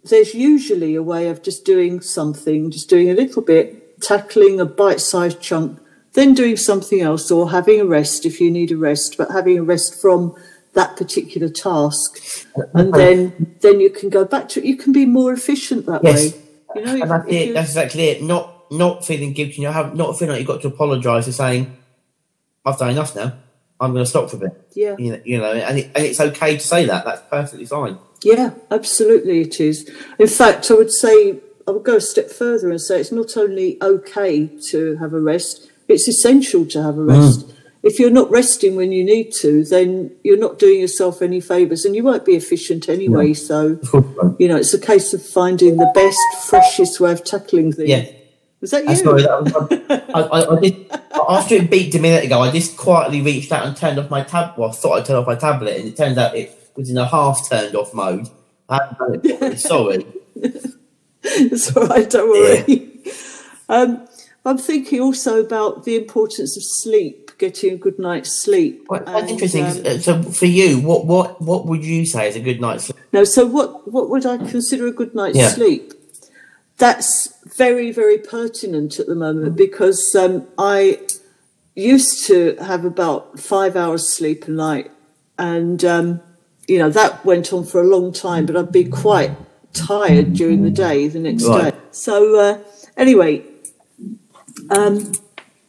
there's 0.05 0.33
usually 0.33 0.95
a 0.95 1.03
way 1.03 1.27
of 1.27 1.43
just 1.43 1.65
doing 1.65 1.99
something, 1.99 2.71
just 2.71 2.89
doing 2.89 3.09
a 3.09 3.13
little 3.13 3.41
bit, 3.41 4.01
tackling 4.01 4.61
a 4.61 4.65
bite-sized 4.65 5.41
chunk, 5.41 5.77
then 6.13 6.33
doing 6.33 6.55
something 6.55 7.01
else, 7.01 7.29
or 7.29 7.51
having 7.51 7.81
a 7.81 7.85
rest 7.85 8.25
if 8.25 8.39
you 8.39 8.49
need 8.49 8.71
a 8.71 8.77
rest, 8.77 9.17
but 9.17 9.31
having 9.31 9.57
a 9.57 9.63
rest 9.63 9.99
from 10.01 10.33
that 10.75 10.95
particular 10.95 11.49
task, 11.49 12.19
and 12.73 12.93
then 12.93 13.57
then 13.59 13.81
you 13.81 13.89
can 13.89 14.09
go 14.09 14.23
back 14.23 14.47
to 14.47 14.61
it. 14.61 14.65
You 14.65 14.77
can 14.77 14.93
be 14.93 15.05
more 15.05 15.33
efficient 15.33 15.87
that 15.87 16.05
Yes. 16.05 16.15
way. 16.15 16.41
You 16.75 16.85
know, 16.85 17.01
and 17.01 17.11
that's 17.11 17.27
if 17.27 17.49
it. 17.49 17.53
That's 17.53 17.69
exactly 17.71 18.03
it. 18.11 18.23
Not 18.23 18.54
not 18.71 19.05
feeling 19.05 19.33
guilty. 19.33 19.61
You 19.61 19.67
know, 19.67 19.73
have, 19.73 19.95
not 19.95 20.17
feeling 20.17 20.31
like 20.31 20.39
you've 20.39 20.47
got 20.47 20.61
to 20.61 20.67
apologise 20.67 21.25
for 21.25 21.31
saying, 21.31 21.75
"I've 22.65 22.77
done 22.77 22.91
enough 22.91 23.15
now. 23.15 23.33
I'm 23.79 23.91
going 23.91 24.03
to 24.03 24.09
stop 24.09 24.29
for 24.29 24.37
a 24.37 24.39
bit." 24.39 24.65
yeah. 24.75 24.95
You 24.97 25.11
know, 25.11 25.21
you 25.25 25.37
know 25.39 25.51
and, 25.53 25.79
it, 25.79 25.91
and 25.95 26.05
it's 26.05 26.19
okay 26.19 26.57
to 26.57 26.65
say 26.65 26.85
that. 26.85 27.05
That's 27.05 27.21
perfectly 27.29 27.65
fine. 27.65 27.97
Yeah, 28.23 28.51
absolutely 28.71 29.41
it 29.41 29.59
is. 29.59 29.89
In 30.19 30.27
fact, 30.27 30.69
I 30.69 30.75
would 30.75 30.91
say, 30.91 31.39
I 31.67 31.71
would 31.71 31.83
go 31.83 31.97
a 31.97 32.01
step 32.01 32.29
further 32.29 32.69
and 32.69 32.81
say 32.81 32.99
it's 32.99 33.11
not 33.11 33.37
only 33.37 33.81
okay 33.81 34.49
to 34.71 34.97
have 34.97 35.13
a 35.13 35.19
rest, 35.19 35.69
it's 35.87 36.07
essential 36.07 36.65
to 36.67 36.81
have 36.81 36.97
a 36.97 37.01
mm. 37.01 37.09
rest. 37.09 37.53
If 37.83 37.99
you're 37.99 38.09
not 38.09 38.31
resting 38.31 38.75
when 38.75 38.91
you 38.91 39.03
need 39.03 39.31
to, 39.41 39.63
then 39.63 40.11
you're 40.23 40.39
not 40.39 40.57
doing 40.57 40.79
yourself 40.79 41.21
any 41.21 41.39
favours 41.39 41.85
and 41.85 41.95
you 41.95 42.03
won't 42.03 42.25
be 42.25 42.33
efficient 42.33 42.89
anyway. 42.89 43.33
So, 43.33 43.79
you 44.39 44.47
know, 44.47 44.55
it's 44.55 44.73
a 44.73 44.79
case 44.79 45.13
of 45.13 45.23
finding 45.23 45.77
the 45.77 45.91
best, 45.93 46.49
freshest 46.49 46.99
way 46.99 47.11
of 47.11 47.23
tackling 47.23 47.73
things. 47.73 47.89
Yeah. 47.89 48.05
Was 48.61 48.71
that 48.71 48.81
you? 48.83 48.87
That's 48.87 49.03
sorry, 49.03 49.21
that 49.23 50.05
I, 50.15 50.21
I, 50.21 50.55
I 50.57 50.59
did 50.59 50.91
after 51.29 51.55
it 51.55 51.69
beeped 51.69 51.95
a 51.95 51.99
minute 51.99 52.23
ago. 52.25 52.41
I 52.41 52.51
just 52.51 52.77
quietly 52.77 53.21
reached 53.21 53.51
out 53.51 53.65
and 53.65 53.75
turned 53.75 53.99
off 53.99 54.09
my 54.09 54.23
tab. 54.23 54.57
Well, 54.57 54.69
I 54.69 54.73
thought 54.73 54.93
I'd 54.99 55.05
turn 55.05 55.17
off 55.17 55.27
my 55.27 55.35
tablet, 55.35 55.77
and 55.79 55.87
it 55.89 55.97
turns 55.97 56.17
out 56.17 56.35
it 56.35 56.71
was 56.75 56.89
in 56.89 56.97
a 56.97 57.05
half 57.05 57.47
turned 57.49 57.75
off 57.75 57.93
mode. 57.93 58.27
I 58.69 58.79
Sorry. 59.55 60.05
It's 61.23 61.75
all 61.75 61.87
right, 61.87 62.09
don't 62.09 62.29
worry. 62.29 62.99
Um, 63.69 64.07
I'm 64.45 64.57
thinking 64.57 65.01
also 65.01 65.43
about 65.43 65.85
the 65.85 65.95
importance 65.95 66.55
of 66.55 66.63
sleep, 66.63 67.31
getting 67.39 67.73
a 67.73 67.77
good 67.77 67.97
night's 67.99 68.31
sleep. 68.31 68.87
Quite, 68.87 69.05
quite 69.05 69.21
And, 69.23 69.29
interesting. 69.31 69.65
um, 69.65 69.81
Uh, 69.85 69.97
so, 69.97 70.21
for 70.23 70.45
you, 70.45 70.79
what 70.79 71.05
what 71.05 71.41
what 71.41 71.65
would 71.65 71.83
you 71.83 72.05
say 72.05 72.29
is 72.29 72.35
a 72.35 72.39
good 72.39 72.61
night's 72.61 72.85
sleep? 72.85 72.97
No, 73.11 73.23
so 73.23 73.45
what, 73.45 73.91
what 73.91 74.09
would 74.09 74.25
I 74.25 74.37
consider 74.37 74.87
a 74.87 74.91
good 74.91 75.15
night's 75.15 75.37
Yeah. 75.37 75.49
sleep? 75.49 75.93
That's 76.77 77.33
very, 77.55 77.91
very 77.91 78.17
pertinent 78.17 78.99
at 78.99 79.07
the 79.07 79.15
moment 79.15 79.55
because 79.55 80.13
um, 80.15 80.47
I 80.57 80.99
used 81.73 82.27
to 82.27 82.55
have 82.57 82.83
about 82.85 83.39
five 83.39 83.75
hours 83.75 84.09
sleep 84.09 84.47
a 84.47 84.51
night. 84.51 84.91
And, 85.37 85.83
um, 85.85 86.21
you 86.67 86.79
know, 86.79 86.89
that 86.89 87.25
went 87.25 87.53
on 87.53 87.65
for 87.65 87.81
a 87.81 87.87
long 87.87 88.13
time, 88.13 88.45
but 88.45 88.57
I'd 88.57 88.71
be 88.71 88.85
quite 88.85 89.31
tired 89.73 90.33
during 90.33 90.63
the 90.63 90.69
day 90.69 91.07
the 91.07 91.19
next 91.19 91.43
Right. 91.43 91.73
day. 91.73 91.79
So, 91.91 92.39
uh, 92.39 92.59
anyway, 92.97 93.43
um, 94.69 95.11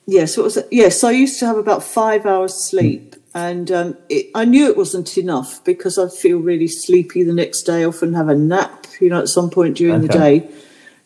Yes, 0.07 0.37
what 0.37 0.45
was 0.45 0.57
it? 0.57 0.69
Yes, 0.71 1.03
I 1.03 1.11
used 1.11 1.41
to 1.41 1.47
have 1.47 1.57
about 1.57 1.83
five 1.83 2.27
hours 2.27 2.55
sleep, 2.55 3.17
and 3.35 3.71
um, 3.73 3.97
it, 4.09 4.31
I 4.37 4.45
knew 4.45 4.69
it 4.69 4.77
wasn't 4.77 5.19
enough 5.19 5.65
because 5.65 5.99
I'd 5.99 6.13
feel 6.13 6.39
really 6.39 6.69
sleepy 6.69 7.25
the 7.25 7.33
next 7.33 7.63
day. 7.63 7.85
Often 7.85 8.15
have 8.15 8.29
a 8.29 8.35
nap, 8.37 8.87
you 9.01 9.09
know, 9.09 9.19
at 9.19 9.29
some 9.29 9.51
point 9.51 9.77
during 9.77 10.03
the 10.03 10.09
day. 10.09 10.49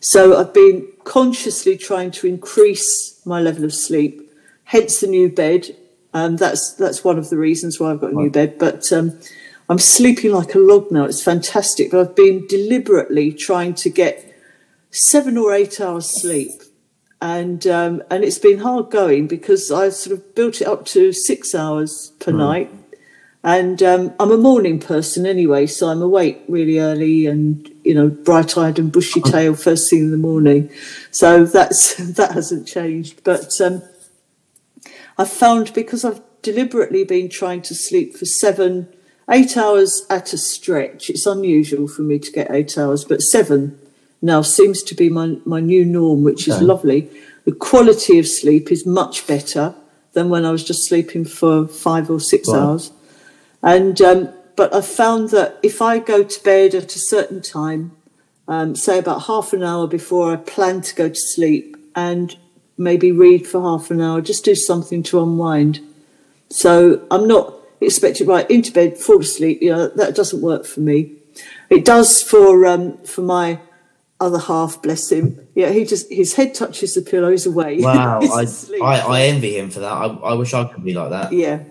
So 0.01 0.37
I've 0.37 0.53
been 0.53 0.87
consciously 1.03 1.77
trying 1.77 2.11
to 2.11 2.27
increase 2.27 3.21
my 3.25 3.39
level 3.39 3.63
of 3.63 3.73
sleep. 3.73 4.29
Hence 4.65 4.99
the 4.99 5.07
new 5.07 5.29
bed. 5.29 5.75
Um, 6.13 6.35
that's 6.35 6.73
that's 6.73 7.03
one 7.03 7.17
of 7.17 7.29
the 7.29 7.37
reasons 7.37 7.79
why 7.79 7.91
I've 7.91 8.01
got 8.01 8.11
a 8.11 8.15
new 8.15 8.29
bed. 8.29 8.57
But 8.57 8.91
um, 8.91 9.17
I'm 9.69 9.79
sleeping 9.79 10.33
like 10.33 10.55
a 10.55 10.59
log 10.59 10.91
now. 10.91 11.05
It's 11.05 11.23
fantastic. 11.23 11.91
But 11.91 11.99
I've 12.01 12.15
been 12.15 12.45
deliberately 12.47 13.31
trying 13.31 13.75
to 13.75 13.89
get 13.89 14.27
seven 14.89 15.37
or 15.37 15.53
eight 15.53 15.79
hours 15.79 16.21
sleep 16.21 16.51
and 17.21 17.67
um, 17.67 18.01
and 18.09 18.23
it's 18.23 18.39
been 18.39 18.59
hard 18.59 18.89
going 18.89 19.27
because 19.27 19.71
I 19.71 19.89
sort 19.89 20.17
of 20.17 20.33
built 20.35 20.59
it 20.59 20.67
up 20.67 20.85
to 20.87 21.13
six 21.13 21.53
hours 21.53 22.11
per 22.19 22.31
night, 22.31 22.71
and 23.43 23.81
um, 23.81 24.13
I'm 24.19 24.31
a 24.31 24.37
morning 24.37 24.79
person 24.79 25.25
anyway, 25.25 25.65
so 25.65 25.89
I'm 25.89 26.01
awake 26.01 26.43
really 26.47 26.79
early 26.79 27.25
and 27.25 27.69
you 27.83 27.95
know 27.95 28.07
bright 28.07 28.57
eyed 28.57 28.77
and 28.77 28.91
bushy 28.91 29.21
tailed 29.21 29.59
first 29.59 29.89
thing 29.89 29.99
in 29.99 30.11
the 30.11 30.17
morning, 30.17 30.69
so 31.09 31.45
that's 31.45 31.95
that 32.15 32.31
hasn't 32.31 32.67
changed. 32.67 33.23
But 33.23 33.59
um, 33.59 33.81
I've 35.17 35.31
found 35.31 35.73
because 35.73 36.05
I've 36.05 36.21
deliberately 36.41 37.03
been 37.03 37.29
trying 37.29 37.61
to 37.63 37.75
sleep 37.75 38.15
for 38.15 38.25
seven, 38.25 38.87
eight 39.29 39.57
hours 39.57 40.05
at 40.09 40.33
a 40.33 40.37
stretch. 40.37 41.09
It's 41.09 41.25
unusual 41.25 41.87
for 41.87 42.01
me 42.01 42.19
to 42.19 42.31
get 42.31 42.51
eight 42.51 42.77
hours, 42.77 43.05
but 43.05 43.21
seven 43.21 43.79
now 44.21 44.41
seems 44.41 44.83
to 44.83 44.95
be 44.95 45.09
my, 45.09 45.37
my 45.45 45.59
new 45.59 45.83
norm, 45.83 46.23
which 46.23 46.47
is 46.47 46.61
lovely. 46.61 47.09
The 47.45 47.53
quality 47.53 48.19
of 48.19 48.27
sleep 48.27 48.71
is 48.71 48.85
much 48.85 49.25
better 49.25 49.73
than 50.13 50.29
when 50.29 50.45
I 50.45 50.51
was 50.51 50.63
just 50.63 50.87
sleeping 50.87 51.25
for 51.25 51.67
five 51.67 52.09
or 52.09 52.19
six 52.19 52.47
hours. 52.59 52.91
And 53.63 54.01
um, 54.01 54.33
but 54.55 54.73
I've 54.73 54.87
found 54.87 55.29
that 55.29 55.59
if 55.63 55.81
I 55.81 55.99
go 55.99 56.23
to 56.23 56.43
bed 56.43 56.75
at 56.75 56.95
a 56.95 56.99
certain 56.99 57.41
time, 57.41 57.91
um, 58.47 58.75
say 58.75 58.99
about 58.99 59.23
half 59.23 59.53
an 59.53 59.63
hour 59.63 59.87
before 59.87 60.31
I 60.31 60.35
plan 60.35 60.81
to 60.81 60.95
go 60.95 61.09
to 61.09 61.15
sleep, 61.15 61.77
and 61.95 62.35
maybe 62.77 63.11
read 63.11 63.47
for 63.47 63.61
half 63.61 63.91
an 63.91 64.01
hour, 64.01 64.21
just 64.21 64.43
do 64.43 64.55
something 64.55 65.03
to 65.03 65.21
unwind. 65.21 65.79
So 66.49 67.05
I'm 67.11 67.27
not 67.27 67.53
expected 67.79 68.27
right 68.27 68.49
into 68.49 68.71
bed, 68.71 68.97
fall 68.97 69.21
asleep. 69.21 69.61
You 69.61 69.71
know 69.71 69.87
that 69.87 70.15
doesn't 70.15 70.41
work 70.41 70.65
for 70.65 70.81
me. 70.81 71.13
It 71.69 71.85
does 71.85 72.21
for 72.21 72.65
um, 72.65 72.97
for 72.99 73.21
my 73.21 73.59
other 74.19 74.39
half. 74.39 74.81
Bless 74.81 75.11
him. 75.11 75.47
Yeah, 75.55 75.69
he 75.69 75.85
just 75.85 76.11
his 76.11 76.33
head 76.33 76.53
touches 76.53 76.95
the 76.95 77.01
pillow. 77.01 77.31
He's 77.31 77.45
away. 77.45 77.79
Wow, 77.81 78.19
He's 78.21 78.71
I. 78.73 78.77
I, 78.83 78.97
I 78.99 79.21
envy 79.23 79.57
him 79.57 79.69
for 79.69 79.79
that. 79.79 79.91
I, 79.91 80.07
I 80.07 80.33
wish 80.33 80.53
I 80.53 80.65
could 80.65 80.83
be 80.83 80.93
like 80.93 81.11
that. 81.11 81.31
Yeah, 81.31 81.63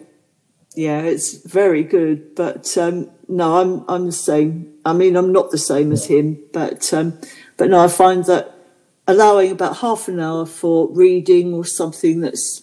yeah, 0.74 1.02
it's 1.02 1.34
very 1.44 1.82
good. 1.82 2.34
But 2.34 2.76
um, 2.78 3.10
no, 3.28 3.60
I'm 3.60 3.84
I'm 3.88 4.06
the 4.06 4.12
same. 4.12 4.74
I 4.84 4.92
mean, 4.92 5.16
I'm 5.16 5.32
not 5.32 5.50
the 5.50 5.58
same 5.58 5.92
as 5.92 6.06
him, 6.06 6.38
but 6.52 6.92
um, 6.92 7.18
but 7.56 7.70
no, 7.70 7.84
I 7.84 7.88
find 7.88 8.24
that 8.26 8.54
allowing 9.06 9.50
about 9.50 9.78
half 9.78 10.08
an 10.08 10.20
hour 10.20 10.46
for 10.46 10.88
reading 10.92 11.52
or 11.54 11.64
something 11.64 12.20
that's 12.20 12.62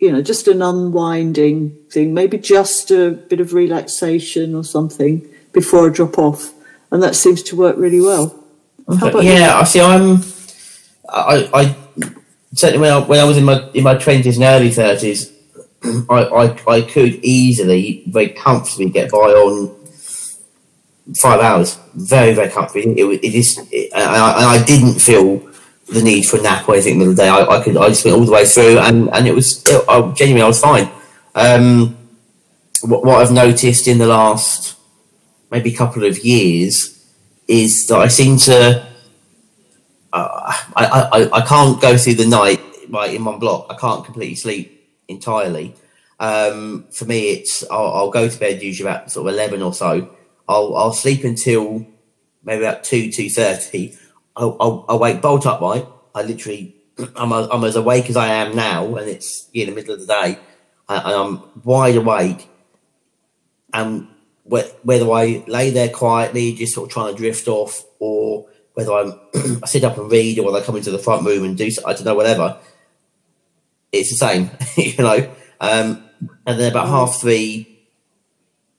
you 0.00 0.10
know 0.10 0.22
just 0.22 0.48
an 0.48 0.62
unwinding 0.62 1.76
thing, 1.90 2.14
maybe 2.14 2.38
just 2.38 2.90
a 2.90 3.10
bit 3.10 3.40
of 3.40 3.52
relaxation 3.52 4.54
or 4.54 4.64
something 4.64 5.28
before 5.52 5.88
I 5.88 5.92
drop 5.92 6.18
off, 6.18 6.52
and 6.90 7.02
that 7.02 7.14
seems 7.14 7.42
to 7.44 7.56
work 7.56 7.76
really 7.76 8.00
well. 8.00 8.44
You? 8.88 9.22
yeah, 9.22 9.58
I 9.58 9.64
see. 9.64 9.80
I'm. 9.80 10.22
I, 11.08 11.48
I 11.54 11.76
certainly 12.54 12.80
when 12.80 12.92
I, 12.92 12.98
when 13.06 13.20
I 13.20 13.24
was 13.24 13.36
in 13.36 13.44
my 13.44 13.70
in 13.72 13.84
my 13.84 13.94
twenties 13.94 14.36
and 14.36 14.44
early 14.44 14.70
thirties, 14.70 15.33
I, 15.84 16.22
I 16.22 16.76
I 16.76 16.82
could 16.82 17.20
easily, 17.22 18.04
very 18.06 18.30
comfortably 18.30 18.90
get 18.90 19.10
by 19.10 19.18
on 19.18 19.76
five 21.16 21.40
hours. 21.40 21.78
Very 21.94 22.32
very 22.34 22.48
comfortably. 22.48 22.98
It, 22.98 23.24
it 23.24 23.34
is, 23.34 23.58
it, 23.70 23.92
I, 23.94 24.56
I 24.56 24.64
didn't 24.64 25.00
feel 25.00 25.38
the 25.88 26.02
need 26.02 26.22
for 26.22 26.38
a 26.38 26.42
nap 26.42 26.68
or 26.68 26.74
anything 26.74 26.94
in 26.94 26.98
the 27.00 27.04
middle 27.06 27.12
of 27.12 27.16
the 27.16 27.22
day. 27.24 27.28
I, 27.28 27.58
I 27.58 27.62
could 27.62 27.76
I 27.76 27.88
just 27.88 28.04
went 28.04 28.16
all 28.16 28.24
the 28.24 28.32
way 28.32 28.46
through, 28.46 28.78
and 28.78 29.10
and 29.12 29.26
it 29.26 29.34
was 29.34 29.62
it, 29.66 29.84
I, 29.88 30.00
genuinely 30.12 30.42
I 30.42 30.48
was 30.48 30.60
fine. 30.60 30.90
Um, 31.34 31.96
what, 32.82 33.04
what 33.04 33.20
I've 33.20 33.32
noticed 33.32 33.86
in 33.88 33.98
the 33.98 34.06
last 34.06 34.76
maybe 35.50 35.72
couple 35.72 36.04
of 36.04 36.18
years 36.24 36.90
is 37.46 37.86
that 37.88 37.98
I 37.98 38.08
seem 38.08 38.38
to 38.38 38.88
uh, 40.12 40.52
I, 40.76 41.08
I, 41.12 41.30
I 41.32 41.40
can't 41.42 41.80
go 41.80 41.98
through 41.98 42.14
the 42.14 42.26
night 42.26 42.60
right 42.88 43.12
in 43.12 43.24
one 43.24 43.38
block. 43.38 43.66
I 43.68 43.76
can't 43.76 44.04
completely 44.04 44.36
sleep 44.36 44.73
entirely. 45.08 45.74
Um, 46.20 46.86
for 46.90 47.04
me, 47.04 47.30
it's 47.30 47.68
I'll, 47.70 47.92
I'll 47.92 48.10
go 48.10 48.28
to 48.28 48.38
bed 48.38 48.62
usually 48.62 48.88
about 48.88 49.10
sort 49.10 49.26
of 49.26 49.34
eleven 49.34 49.62
or 49.62 49.74
so. 49.74 50.14
I'll 50.48 50.76
I'll 50.76 50.92
sleep 50.92 51.24
until 51.24 51.86
maybe 52.42 52.64
about 52.64 52.84
two 52.84 53.10
two 53.10 53.28
thirty. 53.28 53.96
I'll, 54.36 54.84
I'll, 54.88 54.98
wake 54.98 55.22
bolt 55.22 55.46
upright. 55.46 55.86
I 56.14 56.22
literally 56.22 56.76
I'm 57.16 57.32
I'm 57.32 57.64
as 57.64 57.76
awake 57.76 58.10
as 58.10 58.16
I 58.16 58.28
am 58.28 58.54
now, 58.54 58.96
and 58.96 59.08
it's 59.08 59.48
in 59.52 59.68
the 59.68 59.74
middle 59.74 59.94
of 59.94 60.00
the 60.00 60.06
day, 60.06 60.38
and 60.88 61.14
I'm 61.14 61.42
wide 61.62 61.96
awake. 61.96 62.48
And 63.72 64.08
whether 64.44 65.10
I 65.10 65.42
lay 65.48 65.70
there 65.70 65.88
quietly, 65.88 66.52
just 66.52 66.74
sort 66.74 66.88
of 66.88 66.92
trying 66.92 67.12
to 67.12 67.18
drift 67.18 67.48
off, 67.48 67.82
or 67.98 68.46
whether 68.74 68.92
I'm 68.92 69.18
I 69.62 69.66
sit 69.66 69.84
up 69.84 69.98
and 69.98 70.10
read, 70.10 70.38
or 70.38 70.44
whether 70.44 70.58
I 70.58 70.66
come 70.66 70.76
into 70.76 70.90
the 70.90 70.98
front 70.98 71.26
room 71.26 71.44
and 71.44 71.56
do 71.56 71.70
I 71.86 71.92
don't 71.92 72.04
know 72.04 72.14
whatever. 72.14 72.58
It's 73.94 74.10
the 74.10 74.16
same, 74.16 74.50
you 74.76 75.02
know. 75.02 75.34
Um, 75.60 76.04
and 76.46 76.60
then 76.60 76.70
about 76.70 76.88
half 76.88 77.20
three, 77.20 77.86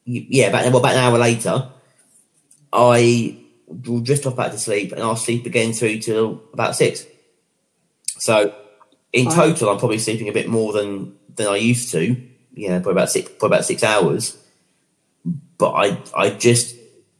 yeah, 0.05 0.47
about 0.47 0.65
well, 0.65 0.77
about 0.77 0.93
an 0.93 0.99
hour 0.99 1.17
later, 1.17 1.69
I 2.71 3.37
will 3.67 4.01
drift 4.01 4.25
off 4.25 4.35
back 4.35 4.51
to 4.51 4.57
sleep, 4.57 4.91
and 4.91 5.01
I'll 5.01 5.15
sleep 5.15 5.45
again 5.45 5.73
through 5.73 5.99
till 5.99 6.41
about 6.53 6.75
six. 6.75 7.05
So, 8.17 8.53
in 9.13 9.25
Wow. 9.25 9.35
total, 9.35 9.69
I'm 9.69 9.77
probably 9.79 9.97
sleeping 9.97 10.29
a 10.29 10.33
bit 10.33 10.47
more 10.47 10.73
than 10.73 11.15
than 11.35 11.47
I 11.47 11.55
used 11.55 11.91
to. 11.91 12.15
You 12.53 12.69
know, 12.69 12.79
probably 12.79 12.91
about 12.93 13.09
six, 13.11 13.29
probably 13.31 13.55
about 13.55 13.65
six 13.65 13.83
hours. 13.83 14.37
But 15.57 15.71
I, 15.71 15.97
I 16.15 16.29
just 16.31 16.75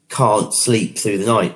can't 0.10 0.54
sleep 0.54 0.98
through 0.98 1.18
the 1.20 1.26
night. 1.26 1.56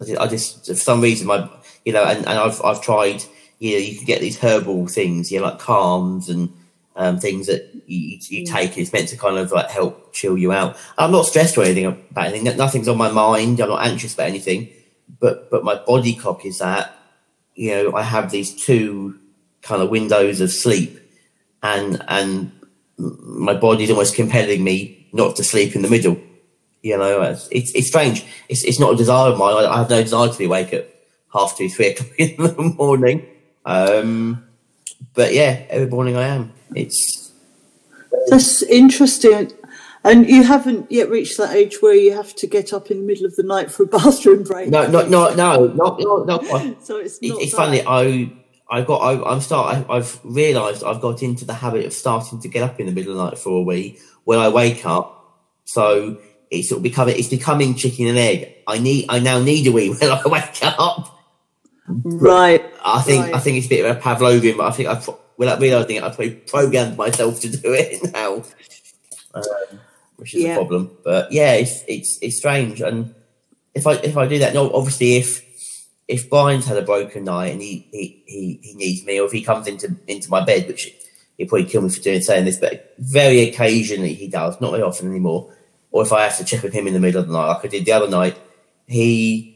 I 0.00 0.04
just, 0.04 0.20
I 0.20 0.26
just 0.26 0.66
for 0.66 0.74
some 0.74 1.00
reason, 1.00 1.26
my, 1.26 1.48
you 1.84 1.92
know, 1.92 2.04
and, 2.04 2.18
and 2.18 2.38
I've, 2.38 2.60
I've 2.62 2.80
tried. 2.82 3.24
You 3.58 3.72
know, 3.72 3.78
you 3.78 3.96
can 3.96 4.04
get 4.04 4.20
these 4.20 4.38
herbal 4.38 4.88
things, 4.88 5.30
you 5.30 5.40
know, 5.40 5.46
like 5.46 5.58
Kalms 5.58 6.28
and 6.28 6.52
um, 6.96 7.18
things 7.18 7.46
that 7.46 7.70
you, 7.86 8.18
you 8.28 8.46
take. 8.46 8.76
It's 8.78 8.92
meant 8.92 9.08
to 9.08 9.16
kind 9.16 9.38
of 9.38 9.52
like 9.52 9.70
help 9.70 10.12
chill 10.12 10.38
you 10.38 10.52
out. 10.52 10.76
I'm 10.98 11.12
not 11.12 11.26
stressed 11.26 11.56
or 11.58 11.64
anything 11.64 11.86
about 11.86 12.26
anything. 12.26 12.56
Nothing's 12.56 12.88
on 12.88 12.98
my 12.98 13.10
mind. 13.10 13.60
I'm 13.60 13.68
not 13.68 13.86
anxious 13.86 14.14
about 14.14 14.28
anything. 14.28 14.68
But 15.20 15.50
but 15.50 15.64
my 15.64 15.76
body 15.76 16.14
clock 16.14 16.44
is 16.44 16.58
that 16.58 16.96
you 17.54 17.70
know 17.70 17.94
I 17.94 18.02
have 18.02 18.30
these 18.30 18.54
two 18.54 19.18
kind 19.62 19.82
of 19.82 19.90
windows 19.90 20.40
of 20.40 20.50
sleep, 20.50 20.98
and 21.62 22.02
and 22.08 22.52
my 22.96 23.54
body's 23.54 23.90
almost 23.90 24.14
compelling 24.14 24.62
me 24.64 25.08
not 25.12 25.36
to 25.36 25.44
sleep 25.44 25.74
in 25.76 25.82
the 25.82 25.90
middle. 25.90 26.18
You 26.82 26.98
know, 26.98 27.22
it's 27.22 27.48
it's, 27.50 27.72
it's 27.72 27.88
strange. 27.88 28.24
It's 28.48 28.64
it's 28.64 28.80
not 28.80 28.94
a 28.94 28.96
desire 28.96 29.32
of 29.32 29.38
mine. 29.38 29.54
I, 29.54 29.66
I 29.66 29.78
have 29.78 29.90
no 29.90 30.02
desire 30.02 30.28
to 30.28 30.38
be 30.38 30.44
awake 30.44 30.72
at 30.72 30.88
half 31.32 31.56
two, 31.56 31.68
three 31.68 31.88
o'clock 31.88 32.10
in 32.18 32.36
the 32.36 32.74
morning. 32.76 33.26
Um, 33.64 34.46
but 35.14 35.32
yeah, 35.32 35.64
every 35.70 35.88
morning 35.88 36.16
I 36.16 36.26
am. 36.28 36.52
It's 36.74 37.32
That's 38.28 38.62
interesting. 38.62 39.52
And 40.06 40.28
you 40.28 40.42
haven't 40.42 40.92
yet 40.92 41.08
reached 41.08 41.38
that 41.38 41.54
age 41.56 41.80
where 41.80 41.94
you 41.94 42.12
have 42.12 42.34
to 42.36 42.46
get 42.46 42.74
up 42.74 42.90
in 42.90 42.98
the 43.00 43.06
middle 43.06 43.24
of 43.24 43.36
the 43.36 43.42
night 43.42 43.70
for 43.70 43.84
a 43.84 43.86
bathroom 43.98 44.42
break. 44.42 44.68
no, 44.68 44.86
no, 44.86 45.08
no, 45.08 45.34
no, 45.34 45.66
not 45.68 45.98
not. 46.26 46.44
quite. 46.44 46.76
So 46.84 46.98
it's 46.98 47.18
It, 47.22 47.30
not 47.30 47.40
it's 47.40 47.54
funny. 47.54 47.82
I 47.86 48.30
I 48.70 48.82
got 48.82 48.98
I, 48.98 49.30
I'm 49.30 49.40
start. 49.40 49.86
I, 49.88 49.94
I've 49.96 50.20
realised 50.24 50.84
I've 50.84 51.00
got 51.00 51.22
into 51.22 51.46
the 51.46 51.54
habit 51.54 51.86
of 51.86 51.92
starting 51.94 52.40
to 52.42 52.48
get 52.48 52.62
up 52.62 52.78
in 52.80 52.86
the 52.86 52.92
middle 52.92 53.12
of 53.12 53.18
the 53.18 53.24
night 53.30 53.38
for 53.38 53.58
a 53.58 53.62
wee 53.62 53.98
when 54.24 54.38
I 54.38 54.48
wake 54.48 54.84
up. 54.84 55.10
So 55.64 56.18
it's 56.50 56.68
sort 56.68 56.78
of 56.78 56.82
becoming 56.82 57.16
it's 57.18 57.28
becoming 57.28 57.74
chicken 57.74 58.06
and 58.06 58.18
egg. 58.18 58.52
I 58.66 58.78
need 58.78 59.06
I 59.08 59.20
now 59.20 59.40
need 59.40 59.66
a 59.66 59.72
wee 59.72 59.88
when 59.98 60.10
I 60.10 60.20
wake 60.26 60.58
up. 60.62 61.13
Right. 61.86 62.64
I 62.84 63.02
think 63.02 63.34
I 63.34 63.38
think 63.40 63.58
it's 63.58 63.66
a 63.66 63.68
bit 63.68 63.84
of 63.84 63.96
a 63.96 64.00
Pavlovian, 64.00 64.56
but 64.56 64.66
I 64.66 64.70
think 64.70 64.88
I 64.88 64.94
pro- 64.96 65.18
without 65.36 65.60
realising 65.60 65.96
it, 65.96 66.02
I 66.02 66.08
probably 66.08 66.30
programmed 66.30 66.96
myself 66.96 67.40
to 67.40 67.48
do 67.56 67.72
it 67.72 68.12
now, 68.12 68.42
um, 69.34 69.80
which 70.16 70.34
is 70.34 70.42
Yeah. 70.44 70.52
a 70.52 70.56
problem. 70.56 70.96
But 71.04 71.30
yeah, 71.32 71.54
it's 71.54 71.84
it's 71.86 72.18
it's 72.22 72.36
strange, 72.38 72.80
and 72.80 73.14
if 73.74 73.86
I 73.86 73.94
if 73.94 74.16
I 74.16 74.26
do 74.26 74.38
that, 74.38 74.54
no, 74.54 74.70
obviously 74.72 75.16
if 75.16 75.42
if 76.08 76.28
Brian's 76.30 76.66
had 76.66 76.76
a 76.78 76.82
broken 76.82 77.24
night 77.24 77.52
and 77.52 77.60
he 77.60 77.86
he, 77.90 78.22
he, 78.26 78.60
he 78.62 78.74
needs 78.74 79.04
me, 79.04 79.20
or 79.20 79.26
if 79.26 79.32
he 79.32 79.42
comes 79.42 79.66
into 79.66 79.94
into 80.06 80.30
my 80.30 80.42
bed, 80.44 80.66
which 80.66 80.90
he'll 81.36 81.48
probably 81.48 81.66
kill 81.66 81.82
me 81.82 81.90
for 81.90 82.00
doing 82.00 82.20
saying 82.22 82.44
this, 82.46 82.58
but 82.58 82.94
very 82.98 83.40
occasionally 83.48 84.14
he 84.14 84.28
does, 84.28 84.58
not 84.60 84.70
very 84.70 84.82
often 84.82 85.10
anymore. 85.10 85.52
Or 85.90 86.02
if 86.02 86.12
I 86.12 86.24
have 86.24 86.38
to 86.38 86.44
check 86.44 86.62
with 86.62 86.72
him 86.72 86.86
in 86.88 86.92
the 86.94 86.98
middle 87.00 87.20
of 87.20 87.28
the 87.28 87.32
night, 87.34 87.46
like 87.48 87.64
I 87.64 87.68
did 87.68 87.84
the 87.84 87.92
other 87.92 88.08
night, 88.08 88.36
he 88.86 89.53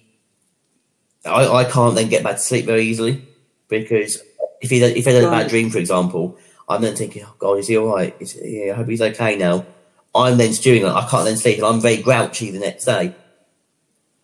I, 1.25 1.47
I 1.49 1.65
can't 1.65 1.95
then 1.95 2.09
get 2.09 2.23
back 2.23 2.37
to 2.37 2.43
sleep 2.43 2.65
very 2.67 2.83
easily 2.85 3.27
because 3.69 4.23
if 4.61 4.71
he 4.71 4.83
if 4.83 5.05
he 5.05 5.13
had 5.13 5.25
a 5.25 5.31
bad 5.31 5.49
dream, 5.49 5.71
for 5.71 5.79
example, 5.79 6.39
I'm 6.69 6.83
then 6.83 6.97
thinking, 6.97 7.25
oh 7.27 7.35
God, 7.39 7.59
is 7.59 7.69
he 7.69 7.77
all 7.77 7.95
right? 7.95 8.15
Is, 8.21 8.39
yeah, 8.43 8.73
I 8.73 8.77
hope 8.77 8.89
he's 8.89 9.03
okay 9.03 9.37
now. 9.37 9.67
I'm 10.15 10.39
then 10.39 10.53
stewing 10.53 10.85
on. 10.85 10.93
it. 10.93 10.95
I 11.07 11.09
can't 11.09 11.25
then 11.25 11.37
sleep, 11.37 11.59
and 11.59 11.67
I'm 11.67 11.81
very 11.81 11.99
grouchy 11.99 12.51
the 12.51 12.59
next 12.59 12.85
day, 12.85 13.15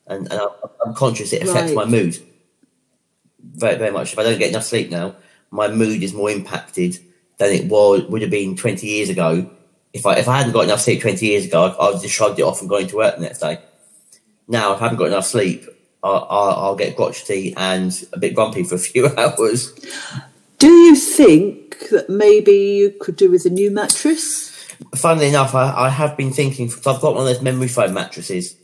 and, 0.07 0.31
and 0.31 0.41
I'm, 0.41 0.49
I'm 0.87 0.95
conscious 0.95 1.33
it 1.33 1.43
affects 1.43 1.73
Right. 1.73 1.77
my 1.77 1.85
mood 1.85 2.19
very 3.53 3.77
very 3.77 3.91
much. 3.91 4.13
If 4.13 4.19
I 4.19 4.23
don't 4.23 4.39
get 4.39 4.51
enough 4.51 4.65
sleep 4.65 4.91
now, 4.91 5.17
my 5.51 5.69
mood 5.69 6.03
is 6.03 6.13
more 6.13 6.31
impacted 6.31 6.99
than 7.39 7.53
it 7.53 7.67
was 7.67 8.03
would 8.05 8.23
have 8.23 8.31
been 8.31 8.57
20 8.57 8.87
years 8.87 9.09
ago. 9.09 9.51
If 9.93 10.07
I 10.07 10.15
if 10.17 10.29
I 10.29 10.39
hadn't 10.39 10.53
got 10.53 10.65
enough 10.65 10.81
sleep 10.81 11.01
20 11.03 11.25
years 11.25 11.45
ago, 11.47 11.65
I, 11.65 11.69
I 11.69 11.87
would 11.87 11.95
have 11.95 12.03
just 12.03 12.15
shrugged 12.15 12.39
it 12.39 12.43
off 12.43 12.61
and 12.61 12.69
gone 12.69 12.87
to 12.87 12.97
work 12.97 13.17
the 13.17 13.23
next 13.23 13.41
day. 13.41 13.59
Now, 14.49 14.75
if 14.75 14.81
I 14.81 14.85
haven't 14.85 14.99
got 14.99 15.07
enough 15.09 15.27
sleep, 15.27 15.67
I, 16.05 16.09
I, 16.09 16.51
I'll 16.53 16.77
get 16.77 16.97
crotchety 16.97 17.55
and 17.57 18.07
a 18.13 18.19
bit 18.19 18.35
grumpy 18.35 18.63
for 18.63 18.75
a 18.77 18.79
few 18.79 19.07
hours. 19.19 19.73
Do 20.59 20.71
you 20.71 20.95
think 20.95 21.79
that 21.91 22.09
maybe 22.09 22.53
you 22.53 22.95
could 23.01 23.17
do 23.17 23.31
with 23.31 23.47
a 23.47 23.51
new 23.51 23.71
mattress? 23.71 24.51
Funnily 24.97 25.29
enough, 25.29 25.55
I, 25.55 25.87
I 25.87 25.89
have 25.89 26.17
been 26.17 26.33
thinking 26.33 26.67
because 26.69 26.87
I've 26.87 27.01
got 27.01 27.15
one 27.15 27.27
of 27.27 27.33
those 27.33 27.43
memory 27.43 27.69
foam 27.69 27.95
mattresses, 27.95 28.57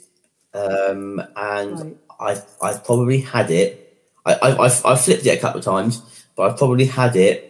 um, 0.55 1.23
and 1.37 1.79
Right. 1.81 1.97
I've 2.21 2.45
I've 2.61 2.85
probably 2.85 3.21
had 3.21 3.51
it. 3.51 3.99
I, 4.27 4.35
I 4.35 4.65
I've, 4.65 4.85
I've 4.85 5.01
flipped 5.01 5.25
it 5.25 5.39
a 5.39 5.41
couple 5.41 5.61
of 5.61 5.65
times, 5.65 6.03
but 6.37 6.51
I've 6.51 6.59
probably 6.59 6.87
had 6.87 7.17
it 7.17 7.47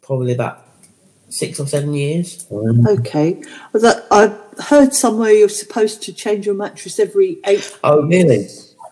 probably 0.00 0.32
about 0.32 0.63
six 1.34 1.58
or 1.60 1.66
seven 1.66 1.92
years. 1.94 2.46
Okay. 2.52 3.42
That, 3.72 4.06
I've 4.10 4.38
heard 4.68 4.94
somewhere 4.94 5.30
you're 5.32 5.48
supposed 5.48 6.02
to 6.04 6.12
change 6.12 6.46
your 6.46 6.54
mattress 6.54 6.98
every 7.00 7.38
eight. 7.44 7.76
Oh, 7.82 8.02
really? 8.02 8.46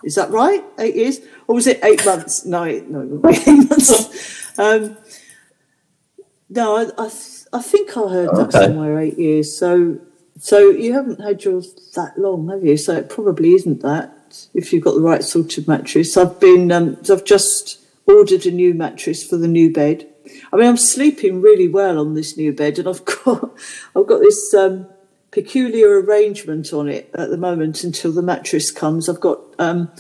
Is 0.05 0.15
that 0.17 0.31
right? 0.31 0.65
Eight 0.79 0.97
years? 0.97 1.21
Or 1.47 1.55
was 1.55 1.67
it 1.69 1.79
eight 1.85 2.05
months? 2.05 2.45
No, 2.45 2.65
it- 2.65 2.91
no, 2.91 3.01
it 3.03 3.07
wouldn't 3.09 3.45
be 3.45 3.51
eight 3.51 3.71
months. 3.71 4.59
Um, 4.59 4.97
no, 6.51 6.77
I, 6.77 6.83
I, 6.99 7.07
I 7.53 7.63
think 7.63 7.97
I 7.97 8.09
heard 8.09 8.31
that 8.31 8.49
Okay. 8.55 8.67
somewhere 8.67 8.99
eight 8.99 9.19
years. 9.19 9.57
So, 9.57 9.99
so 10.39 10.71
you 10.71 10.93
haven't 10.95 11.21
had 11.21 11.43
yours 11.45 11.73
that 11.95 12.19
long, 12.19 12.49
have 12.49 12.65
you? 12.65 12.77
So 12.77 12.97
it 12.97 13.09
probably 13.09 13.53
isn't 13.55 13.81
that. 13.83 14.47
If 14.55 14.73
you've 14.73 14.83
got 14.85 14.95
the 14.95 15.01
right 15.01 15.23
sort 15.23 15.57
of 15.59 15.69
mattress, 15.69 16.17
I've 16.17 16.41
been, 16.41 16.73
um, 16.73 16.97
I've 17.11 17.25
just 17.25 17.79
ordered 18.07 18.45
a 18.47 18.51
new 18.51 18.75
mattress 18.75 19.23
for 19.25 19.37
the 19.37 19.49
new 19.49 19.73
bed. 19.73 20.09
I 20.53 20.57
mean, 20.57 20.69
I'm 20.69 20.77
sleeping 20.77 21.41
really 21.41 21.69
well 21.69 21.99
on 21.99 22.15
this 22.15 22.37
new 22.37 22.53
bed, 22.53 22.79
and 22.79 22.89
I've 22.89 23.05
got, 23.25 23.57
I've 23.97 24.07
got 24.07 24.21
this 24.21 24.53
um, 24.55 24.87
peculiar 25.31 26.01
arrangement 26.01 26.73
on 26.73 26.89
it 26.89 27.11
at 27.15 27.31
the 27.31 27.37
moment 27.37 27.85
until 27.85 28.13
the 28.13 28.23
mattress 28.23 28.71
comes. 28.71 29.09
I've 29.09 29.21
got 29.21 29.41
um, 29.59 29.91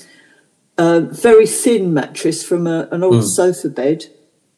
a 0.78 1.00
very 1.00 1.46
thin 1.46 1.92
mattress 1.92 2.44
from 2.44 2.66
a, 2.66 2.88
an 2.92 3.02
old 3.02 3.24
sofa 3.24 3.68
bed, 3.68 4.06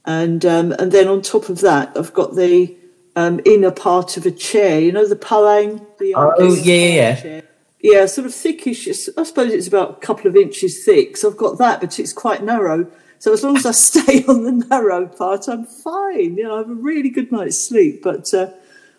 and 0.05 0.45
um, 0.45 0.73
and 0.73 0.93
then 0.93 1.09
on 1.09 1.23
top 1.23 1.49
of 1.49 1.61
that, 1.61 1.97
I've 1.97 2.13
got 2.13 2.35
the 2.35 2.77
um, 3.17 3.41
inner 3.45 3.71
part 3.71 4.17
of 4.17 4.27
a 4.27 4.31
chair. 4.31 4.81
You 4.81 4.93
know, 4.93 5.09
the 5.09 5.17
Poäng. 5.17 5.87
The 5.99 6.15
Oh, 6.17 6.55
yeah, 6.55 6.75
yeah, 6.75 6.95
yeah. 6.95 7.17
chair. 7.17 7.43
Yeah, 7.81 8.07
sort 8.07 8.27
of 8.27 8.33
thickish. 8.33 9.11
I 9.19 9.23
suppose 9.25 9.53
it's 9.53 9.69
about 9.69 9.91
a 9.91 10.07
couple 10.07 10.27
of 10.27 10.37
inches 10.37 10.85
thick. 10.85 11.19
So 11.19 11.31
I've 11.31 11.37
got 11.37 11.59
that, 11.59 11.81
but 11.81 11.99
it's 11.99 12.15
quite 12.15 12.43
narrow. 12.43 12.91
So 13.19 13.33
as 13.33 13.43
long 13.43 13.57
as 13.57 13.67
I 13.67 13.71
stay 13.91 14.25
on 14.27 14.45
the 14.45 14.53
narrow 14.69 15.07
part, 15.07 15.49
I'm 15.49 15.65
fine. 15.65 16.37
You 16.37 16.45
know, 16.45 16.55
I 16.55 16.59
have 16.59 16.71
a 16.71 16.75
really 16.75 17.11
good 17.11 17.33
night's 17.33 17.59
sleep. 17.59 18.03
But 18.03 18.33
uh, 18.35 18.51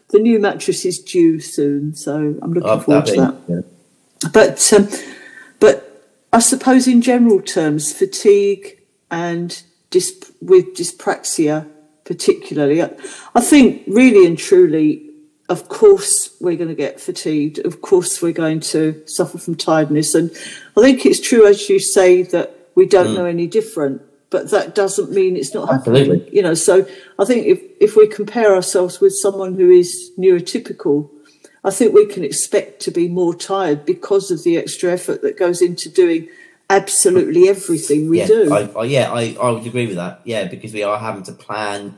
the 0.09 0.19
new 0.19 0.39
mattress 0.39 0.85
is 0.85 0.99
due 0.99 1.39
soon, 1.39 1.95
so 1.95 2.15
I'm 2.41 2.53
looking 2.53 2.69
forward 2.81 3.05
to 3.07 3.11
that. 3.21 3.47
be- 3.47 4.29
But 4.33 4.73
um, 4.73 4.87
but 5.59 6.03
I 6.33 6.39
suppose 6.39 6.87
in 6.87 7.01
general 7.01 7.41
terms, 7.41 7.91
fatigue 7.93 8.79
and 9.11 9.61
dys- 9.91 10.31
with 10.41 10.75
dyspraxia 10.75 11.67
particularly, 12.03 12.83
I, 12.83 12.91
I 13.33 13.41
think 13.41 13.83
really 13.87 14.27
and 14.27 14.37
truly, 14.37 15.09
of 15.49 15.69
course 15.69 16.35
we're 16.39 16.55
going 16.55 16.69
to 16.69 16.75
get 16.75 16.99
fatigued. 17.01 17.57
Of 17.59 17.81
course 17.81 18.21
we're 18.21 18.31
going 18.31 18.59
to 18.61 19.01
suffer 19.07 19.37
from 19.39 19.55
tiredness, 19.55 20.13
and 20.13 20.29
I 20.77 20.81
think 20.81 21.05
it's 21.05 21.19
true 21.19 21.47
as 21.47 21.67
you 21.69 21.79
say 21.79 22.21
that 22.23 22.64
we 22.75 22.85
don't 22.85 23.13
know 23.13 23.25
any 23.25 23.47
different. 23.47 24.01
But 24.29 24.51
that 24.51 24.75
doesn't 24.75 25.11
mean 25.11 25.37
it's 25.37 25.53
not 25.53 25.69
happening. 25.69 26.01
Absolutely. 26.01 26.35
You 26.35 26.41
know, 26.41 26.55
so 26.55 26.85
I 27.17 27.25
think 27.25 27.45
if, 27.45 27.61
if 27.79 27.95
we 27.95 28.07
compare 28.07 28.53
ourselves 28.53 28.99
with 28.99 29.13
someone 29.15 29.53
who 29.53 29.69
is 29.69 30.11
neurotypical, 30.17 31.09
I 31.63 31.71
think 31.71 31.93
we 31.93 32.05
can 32.05 32.23
expect 32.23 32.81
to 32.81 32.91
be 32.91 33.07
more 33.07 33.33
tired 33.33 33.85
because 33.85 34.31
of 34.31 34.43
the 34.43 34.57
extra 34.57 34.91
effort 34.91 35.21
that 35.21 35.37
goes 35.37 35.61
into 35.61 35.89
doing 35.89 36.27
absolutely 36.69 37.47
everything 37.47 38.09
we 38.09 38.19
yeah, 38.19 38.27
do. 38.27 38.53
I, 38.53 38.69
I, 38.79 38.83
yeah, 38.85 39.11
I, 39.11 39.37
I 39.39 39.51
would 39.51 39.65
agree 39.65 39.87
with 39.87 39.95
that. 39.95 40.21
Yeah, 40.25 40.45
because 40.45 40.73
we 40.73 40.83
are 40.83 40.97
having 40.97 41.23
to 41.23 41.31
plan 41.31 41.95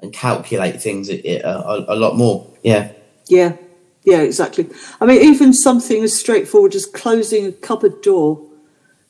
and 0.00 0.12
calculate 0.12 0.82
things 0.82 1.08
a, 1.08 1.40
a, 1.40 1.84
a 1.88 1.96
lot 1.96 2.16
more. 2.16 2.50
Yeah. 2.62 2.92
yeah, 3.28 3.56
yeah, 4.02 4.20
exactly. 4.20 4.68
I 5.00 5.06
mean, 5.06 5.22
even 5.22 5.52
something 5.52 6.02
as 6.02 6.18
straightforward 6.18 6.74
as 6.74 6.86
closing 6.86 7.46
a 7.46 7.52
cupboard 7.52 8.02
door. 8.02 8.42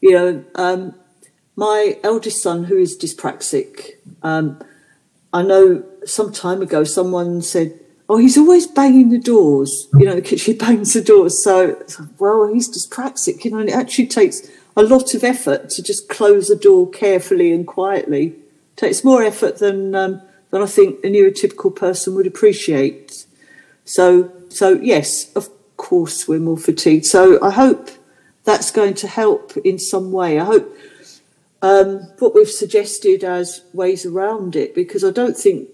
You 0.01 0.13
know, 0.13 0.45
um, 0.57 0.95
my 1.57 1.99
eldest 2.05 2.43
son, 2.43 2.65
who 2.65 2.77
is 2.77 2.97
dyspraxic, 2.97 3.93
um, 4.23 4.63
I 5.33 5.43
know 5.43 5.85
some 6.05 6.33
time 6.33 6.63
ago 6.63 6.85
someone 6.85 7.43
said, 7.43 7.79
"Oh, 8.09 8.19
he's 8.19 8.39
always 8.39 8.67
banging 8.67 9.11
the 9.11 9.19
doors." 9.19 9.89
You 9.99 10.07
know, 10.07 10.15
the 10.21 10.23
kitchen 10.23 10.57
bangs 10.57 10.93
the 10.93 11.03
doors. 11.03 11.43
So, 11.43 11.83
well, 12.19 12.53
he's 12.53 12.69
dyspraxic. 12.69 13.45
You 13.45 13.51
know, 13.51 13.59
and 13.59 13.69
it 13.69 13.75
actually 13.75 14.07
takes 14.07 14.49
a 14.77 14.83
lot 14.83 15.15
of 15.15 15.25
effort 15.25 15.71
to 15.71 15.83
just 15.83 16.09
close 16.09 16.51
a 16.51 16.57
door 16.57 16.89
carefully 16.91 17.53
and 17.53 17.67
quietly. 17.67 18.27
It 18.27 18.77
takes 18.77 19.03
more 19.03 19.23
effort 19.23 19.59
than 19.59 19.95
um, 19.95 20.23
than 20.51 20.63
I 20.63 20.67
think 20.67 21.05
a 21.05 21.09
neurotypical 21.09 21.75
person 21.75 22.15
would 22.15 22.27
appreciate. 22.27 23.27
So, 23.85 24.33
so 24.49 24.75
yes, 24.75 25.33
of 25.35 25.49
course, 25.77 26.29
we're 26.29 26.41
more 26.41 26.59
fatigued. 26.59 27.07
So, 27.07 27.43
I 27.43 27.51
hope 27.51 27.91
that's 28.45 28.71
going 28.71 28.95
to 28.95 29.09
help 29.09 29.57
in 29.65 29.79
some 29.79 30.13
way. 30.13 30.39
I 30.39 30.45
hope 30.45 30.75
um, 31.63 32.01
what 32.19 32.35
we've 32.35 32.51
suggested 32.51 33.25
as 33.25 33.63
ways 33.73 34.05
around 34.07 34.57
it, 34.57 34.75
because 34.75 35.05
I 35.05 35.11
don't 35.11 35.37
think, 35.37 35.69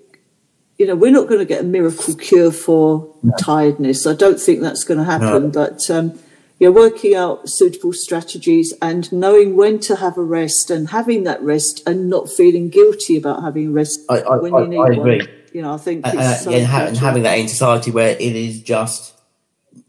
you 0.79 0.87
know, 0.87 0.95
we're 0.95 1.13
not 1.13 1.29
going 1.29 1.41
to 1.41 1.45
get 1.45 1.61
a 1.61 1.65
miracle 1.65 2.15
cure 2.15 2.53
for 2.53 3.15
tiredness. 3.39 4.07
I 4.07 4.15
don't 4.15 4.41
think 4.41 4.61
that's 4.61 4.85
going 4.85 4.99
to 4.99 5.05
happen. 5.05 5.45
No. 5.45 5.49
But 5.51 5.91
um, 5.91 6.19
yeah, 6.59 6.69
working 6.69 7.15
out 7.15 7.49
suitable 7.49 7.93
strategies 7.93 8.73
and 8.81 9.13
knowing 9.13 9.57
when 9.57 9.81
to 9.81 9.97
have 9.97 10.17
a 10.17 10.23
rest 10.23 10.71
and 10.71 10.91
having 10.91 11.25
that 11.25 11.43
rest 11.43 11.83
and 11.89 12.09
not 12.09 12.31
feeling 12.31 12.69
guilty 12.69 13.17
about 13.17 13.43
having 13.43 13.69
a 13.69 13.71
rest 13.71 14.01
I- 14.09 14.21
I- 14.21 14.37
when 14.39 14.55
I- 14.55 14.61
you 14.63 14.69
need 14.69 14.79
I 14.79 14.91
one. 14.99 15.21
You 15.53 15.61
know, 15.61 15.75
I 15.75 15.77
think 15.77 16.07
uh, 16.07 16.35
so 16.37 16.51
yeah, 16.51 16.57
and, 16.59 16.67
ha- 16.67 16.85
and 16.87 16.97
having 16.97 17.25
that 17.25 17.39
in 17.39 17.47
society 17.47 17.91
where 17.91 18.11
it 18.11 18.21
is 18.21 18.63
just 18.63 19.13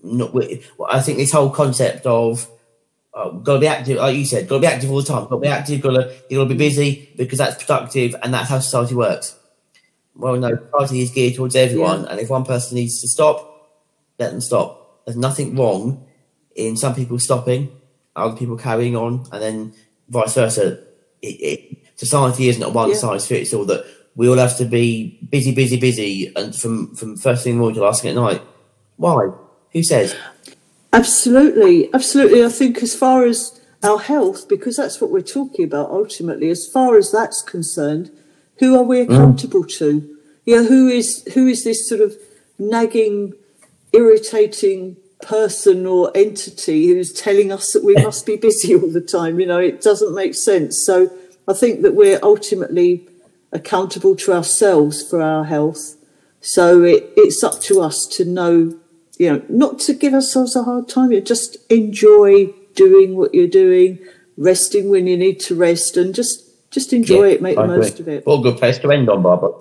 not. 0.01 0.35
I 0.89 0.99
think 0.99 1.17
this 1.17 1.31
whole 1.31 1.49
concept 1.49 2.05
of 2.05 2.49
uh, 3.15 3.29
got 3.29 3.55
to 3.55 3.59
be 3.59 3.67
active, 3.67 3.97
like 3.97 4.15
you 4.17 4.25
said, 4.25 4.47
got 4.47 4.55
to 4.55 4.61
be 4.61 4.67
active 4.67 4.89
all 4.91 5.01
the 5.01 5.07
time. 5.07 5.23
Got 5.23 5.29
to 5.29 5.37
be 5.37 5.47
active. 5.47 5.81
Got 5.81 5.91
to 5.91 6.13
you 6.29 6.37
got 6.37 6.43
to 6.45 6.49
be 6.49 6.55
busy 6.57 7.09
because 7.15 7.37
that's 7.37 7.63
productive, 7.63 8.15
and 8.23 8.33
that's 8.33 8.49
how 8.49 8.59
society 8.59 8.95
works. 8.95 9.35
Well, 10.15 10.35
no, 10.37 10.49
society 10.71 11.01
is 11.01 11.11
geared 11.11 11.35
towards 11.35 11.55
everyone, 11.55 12.03
Yeah. 12.03 12.09
and 12.11 12.19
if 12.19 12.29
one 12.29 12.45
person 12.45 12.75
needs 12.75 13.01
to 13.01 13.07
stop, 13.07 13.71
let 14.19 14.31
them 14.31 14.41
stop. 14.41 15.05
There's 15.05 15.17
nothing 15.17 15.55
wrong 15.55 16.05
in 16.55 16.77
some 16.77 16.93
people 16.95 17.17
stopping, 17.19 17.71
other 18.15 18.35
people 18.37 18.57
carrying 18.57 18.95
on, 18.95 19.25
and 19.31 19.41
then 19.41 19.73
vice 20.09 20.35
versa. 20.35 20.79
It, 21.21 21.27
it, 21.27 21.77
society 21.95 22.49
isn't 22.49 22.61
a 22.63 22.69
one 22.69 22.89
Yeah. 22.89 22.95
size 22.95 23.25
fits 23.27 23.53
all. 23.53 23.65
That 23.65 23.85
we 24.15 24.27
all 24.29 24.37
have 24.37 24.57
to 24.57 24.65
be 24.65 25.19
busy, 25.29 25.53
busy, 25.53 25.79
busy, 25.79 26.31
and 26.35 26.55
from 26.55 26.95
from 26.95 27.17
first 27.17 27.43
thing 27.43 27.53
in 27.53 27.57
the 27.57 27.61
morning 27.61 27.75
to 27.79 27.83
last 27.85 28.01
thing 28.01 28.11
at 28.11 28.15
night. 28.21 28.41
Why? 28.97 29.29
Who 29.71 29.81
says? 29.83 30.15
Absolutely, 30.93 31.93
absolutely. 31.93 32.45
I 32.45 32.49
think 32.49 32.81
as 32.83 32.95
far 32.95 33.25
as 33.25 33.59
our 33.83 33.99
health, 33.99 34.47
because 34.47 34.77
that's 34.77 35.01
what 35.01 35.09
we're 35.09 35.21
talking 35.21 35.65
about 35.65 35.89
ultimately, 35.89 36.49
as 36.49 36.67
far 36.67 36.97
as 36.97 37.11
that's 37.11 37.41
concerned, 37.41 38.11
who 38.59 38.77
are 38.77 38.83
we 38.83 38.99
mm. 38.99 39.05
accountable 39.05 39.65
to? 39.65 40.17
Yeah, 40.45 40.63
who 40.63 40.87
is 40.87 41.23
who 41.33 41.47
is 41.47 41.63
this 41.63 41.87
sort 41.87 42.01
of 42.01 42.15
nagging, 42.59 43.33
irritating 43.91 44.97
person 45.21 45.85
or 45.85 46.11
entity 46.15 46.87
who's 46.87 47.13
telling 47.13 47.51
us 47.51 47.71
that 47.73 47.83
we 47.83 47.95
eh. 47.95 48.03
must 48.03 48.25
be 48.25 48.35
busy 48.35 48.75
all 48.75 48.91
the 48.91 49.01
time? 49.01 49.39
You 49.39 49.47
know, 49.47 49.59
it 49.59 49.81
doesn't 49.81 50.13
make 50.13 50.35
sense. 50.35 50.85
So 50.85 51.11
I 51.47 51.53
think 51.53 51.81
that 51.81 51.95
we're 51.95 52.19
ultimately 52.21 53.07
accountable 53.51 54.15
to 54.17 54.33
ourselves 54.33 55.07
for 55.07 55.21
our 55.21 55.45
health. 55.45 55.95
So 56.41 56.83
it, 56.83 57.13
it's 57.15 57.43
up 57.43 57.61
to 57.61 57.81
us 57.81 58.05
to 58.07 58.25
know, 58.25 58.77
you 59.17 59.31
know, 59.31 59.41
not 59.49 59.79
to 59.79 59.93
give 59.93 60.13
ourselves 60.13 60.55
a 60.55 60.63
hard 60.63 60.89
time. 60.89 61.11
You 61.11 61.21
just 61.21 61.57
enjoy 61.71 62.47
doing 62.75 63.15
what 63.15 63.33
you're 63.33 63.47
doing, 63.47 63.99
resting 64.37 64.89
when 64.89 65.07
you 65.07 65.17
need 65.17 65.39
to 65.41 65.55
rest, 65.55 65.97
and 65.97 66.13
just 66.15 66.41
just 66.71 66.91
enjoy 66.93 67.27
Yeah, 67.27 67.33
it, 67.33 67.41
make 67.41 67.57
I 67.57 67.67
the 67.67 67.73
agree. 67.73 67.77
most 67.83 67.99
of 67.99 68.07
it. 68.07 68.23
A 68.25 68.37
good 68.41 68.57
place 68.57 68.79
to 68.79 68.91
end 68.91 69.09
on, 69.09 69.21
Barbara. 69.21 69.51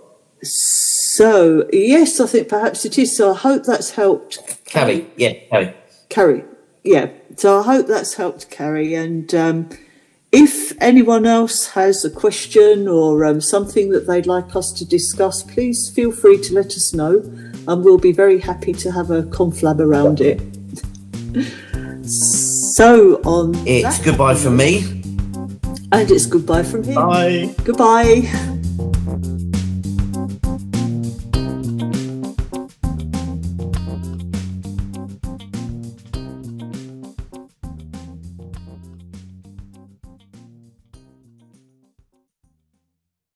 So 0.42 1.68
yes, 1.72 2.18
I 2.20 2.26
think 2.26 2.48
perhaps 2.48 2.84
it 2.84 2.98
is. 2.98 3.16
So 3.16 3.32
I 3.32 3.36
hope 3.36 3.64
that's 3.64 3.90
helped 3.90 4.64
Carrie, 4.64 5.06
yeah, 5.16 5.34
Carrie. 5.50 5.74
Carrie. 6.08 6.44
Yeah. 6.84 7.10
So 7.36 7.60
I 7.60 7.62
hope 7.62 7.86
that's 7.86 8.14
helped 8.14 8.50
Carrie. 8.50 8.94
And 8.94 9.32
um, 9.34 9.68
if 10.32 10.72
anyone 10.80 11.26
else 11.26 11.68
has 11.68 12.04
a 12.04 12.10
question 12.10 12.88
or 12.88 13.24
um, 13.24 13.40
something 13.40 13.90
that 13.90 14.06
they'd 14.06 14.26
like 14.26 14.56
us 14.56 14.72
to 14.72 14.84
discuss, 14.84 15.42
please 15.42 15.90
feel 15.90 16.12
free 16.12 16.40
to 16.42 16.54
let 16.54 16.66
us 16.68 16.92
know, 16.94 17.20
and 17.68 17.84
we'll 17.84 17.98
be 17.98 18.12
very 18.12 18.38
happy 18.40 18.72
to 18.72 18.90
have 18.92 19.10
a 19.10 19.22
conflab 19.24 19.80
around 19.80 20.20
it. 20.20 20.40
so 22.08 23.20
on 23.24 23.54
It's 23.66 23.98
that- 23.98 24.04
goodbye 24.04 24.34
from 24.34 24.56
me. 24.56 24.84
and 25.92 26.10
it's 26.10 26.26
goodbye 26.26 26.62
from 26.62 26.82
him. 26.84 26.94
Bye. 26.94 27.54
Goodbye. 27.64 28.58